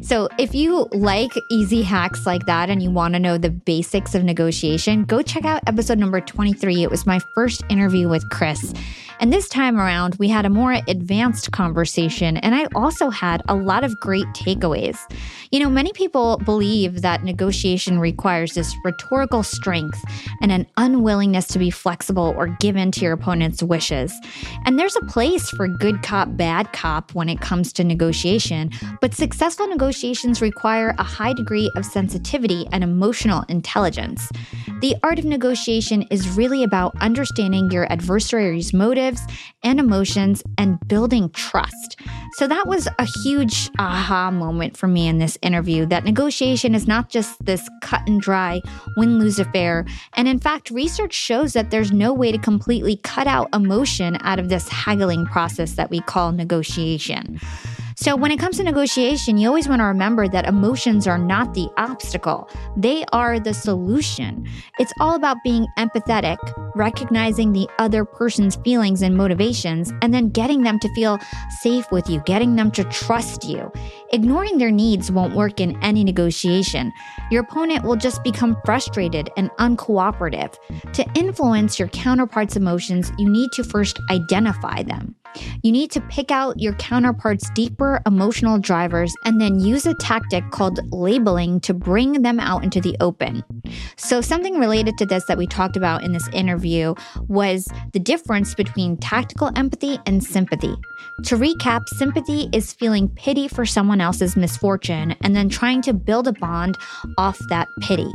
[0.02, 4.16] So if you like easy hacks like that and you want to know the basics
[4.16, 6.82] of negotiation, go check out episode number 23.
[6.82, 8.74] It was my first interview with Chris.
[9.22, 13.54] And this time around, we had a more advanced conversation, and I also had a
[13.54, 14.98] lot of great takeaways.
[15.52, 17.51] You know, many people believe that negotiation
[18.00, 20.04] requires this rhetorical strength
[20.42, 24.14] and an unwillingness to be flexible or give in to your opponent's wishes.
[24.66, 28.72] And there's a place for good cop, bad cop when it comes to negotiation,
[29.02, 34.30] but successful negotiations require a high degree of sensitivity and emotional intelligence.
[34.82, 39.22] The art of negotiation is really about understanding your adversary's motives
[39.64, 42.00] and emotions and building trust.
[42.34, 46.88] So that was a huge aha moment for me in this interview that negotiation is
[46.88, 48.62] not just this cut and dry
[48.98, 49.86] win lose affair.
[50.14, 54.40] And in fact, research shows that there's no way to completely cut out emotion out
[54.40, 57.40] of this haggling process that we call negotiation.
[58.02, 61.54] So, when it comes to negotiation, you always want to remember that emotions are not
[61.54, 64.50] the obstacle, they are the solution.
[64.80, 66.38] It's all about being empathetic,
[66.76, 71.20] recognizing the other person's feelings and motivations, and then getting them to feel
[71.62, 73.72] safe with you, getting them to trust you.
[74.14, 76.92] Ignoring their needs won't work in any negotiation.
[77.32, 80.54] Your opponent will just become frustrated and uncooperative.
[80.92, 85.16] To influence your counterpart's emotions, you need to first identify them.
[85.64, 90.50] You need to pick out your counterpart's deeper emotional drivers and then use a tactic
[90.52, 93.44] called labeling to bring them out into the open.
[93.96, 96.96] So, something related to this that we talked about in this interview
[97.28, 100.76] was the difference between tactical empathy and sympathy.
[101.24, 106.28] To recap, sympathy is feeling pity for someone else's misfortune and then trying to build
[106.28, 106.78] a bond
[107.18, 108.12] off that pity.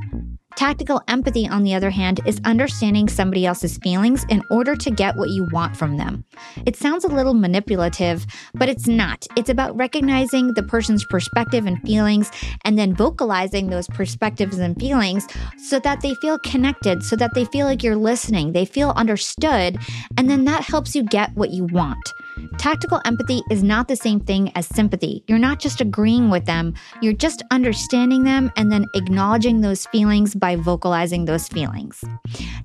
[0.57, 5.15] Tactical empathy, on the other hand, is understanding somebody else's feelings in order to get
[5.17, 6.25] what you want from them.
[6.65, 9.27] It sounds a little manipulative, but it's not.
[9.37, 12.31] It's about recognizing the person's perspective and feelings
[12.65, 15.27] and then vocalizing those perspectives and feelings
[15.59, 19.77] so that they feel connected, so that they feel like you're listening, they feel understood,
[20.17, 22.15] and then that helps you get what you want.
[22.59, 25.23] Tactical empathy is not the same thing as sympathy.
[25.27, 30.35] You're not just agreeing with them, you're just understanding them and then acknowledging those feelings
[30.35, 32.03] by vocalizing those feelings.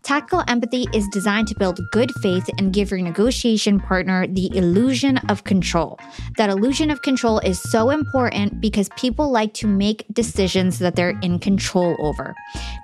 [0.04, 5.18] Tactical empathy is designed to build good faith and give your negotiation partner the illusion
[5.30, 6.00] of control.
[6.38, 11.18] That illusion of control is so important because people like to make decisions that they're
[11.22, 12.34] in control over.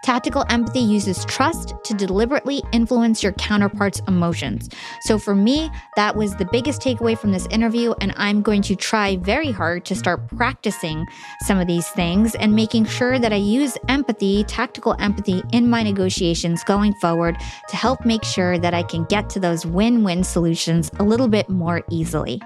[0.04, 4.70] Tactical empathy uses trust to deliberately influence your counterpart's emotions.
[5.02, 8.62] So for me, that was the biggest biggest takeaway from this interview, and I'm going
[8.64, 11.06] to try very hard to start practicing
[11.46, 15.84] some of these things and making sure that I use empathy, tactical empathy, in my
[15.84, 17.38] negotiations going forward
[17.70, 21.28] to help make sure that I can get to those win win solutions a little
[21.28, 22.42] bit more easily.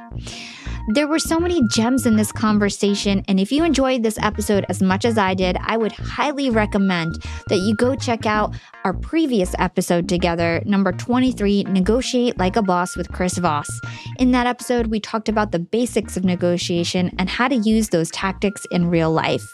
[0.88, 4.82] There were so many gems in this conversation, and if you enjoyed this episode as
[4.82, 9.54] much as I did, I would highly recommend that you go check out our previous
[9.60, 13.70] episode together, number 23 Negotiate Like a Boss with Chris Voss.
[14.18, 18.10] In that episode, we talked about the basics of negotiation and how to use those
[18.10, 19.46] tactics in real life.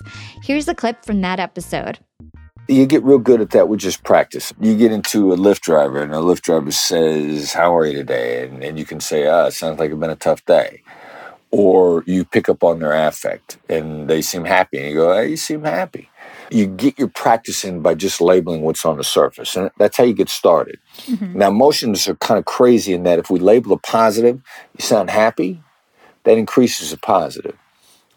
[0.43, 1.99] Here's a clip from that episode
[2.69, 4.51] you get real good at that with just practice.
[4.59, 8.45] You get into a Lyft driver, and a Lyft driver says, How are you today?
[8.45, 10.83] And, and you can say, Ah, it sounds like it's been a tough day
[11.51, 15.29] or you pick up on their affect and they seem happy and you go, hey,
[15.29, 16.09] you seem happy.
[16.51, 19.55] You get your practice in by just labeling what's on the surface.
[19.55, 20.79] And that's how you get started.
[21.05, 21.37] Mm-hmm.
[21.37, 24.41] Now, emotions are kind of crazy in that if we label a positive,
[24.77, 25.61] you sound happy,
[26.23, 27.57] that increases a positive.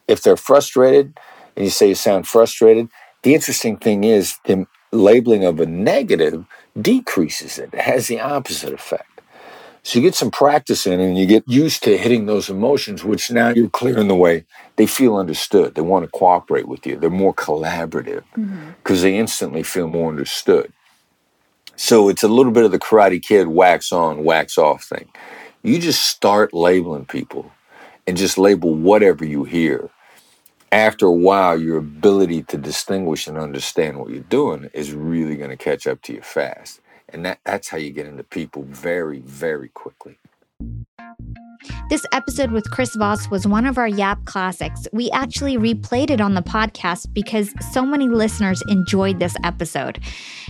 [0.09, 1.19] If they're frustrated
[1.57, 2.89] and you say you sound frustrated,
[3.23, 6.45] the interesting thing is the labeling of a negative
[6.81, 7.71] decreases it.
[7.73, 9.10] It has the opposite effect.
[9.83, 13.31] So you get some practice in and you get used to hitting those emotions, which
[13.31, 14.45] now you're clearing the way.
[14.77, 15.75] They feel understood.
[15.75, 16.97] They want to cooperate with you.
[16.97, 19.03] They're more collaborative because mm-hmm.
[19.03, 20.73] they instantly feel more understood.
[21.77, 25.09] So it's a little bit of the Karate Kid wax on, wax off thing.
[25.63, 27.51] You just start labeling people
[28.07, 29.89] and just label whatever you hear.
[30.73, 35.51] After a while, your ability to distinguish and understand what you're doing is really going
[35.51, 36.80] to catch up to you fast.
[37.13, 40.19] And that, that's how you get into people very, very quickly.
[41.91, 44.87] This episode with Chris Voss was one of our Yap classics.
[44.93, 49.99] We actually replayed it on the podcast because so many listeners enjoyed this episode.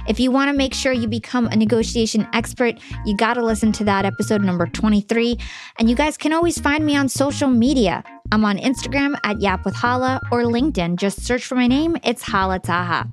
[0.06, 3.72] If you want to make sure you become a negotiation expert, you got to listen
[3.72, 5.38] to that episode number 23.
[5.78, 8.04] And you guys can always find me on social media.
[8.32, 10.96] I'm on Instagram at Yap with Hala or LinkedIn.
[10.96, 11.96] Just search for my name.
[12.04, 13.10] It's Hala Taha.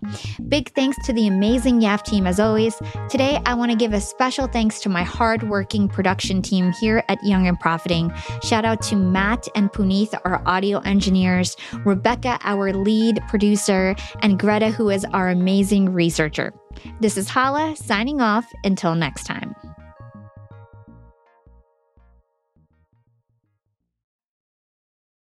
[0.48, 2.76] Big thanks to the amazing Yap team as always.
[3.10, 7.24] Today, I want to give a special thanks to my hardworking production team here at
[7.28, 8.12] Young and Profiting.
[8.44, 11.56] Shout out to Matt and Puneeth, our audio engineers,
[11.86, 16.54] Rebecca, our lead producer, and Greta, who is our amazing researcher.
[17.00, 19.56] This is Hala signing off until next time.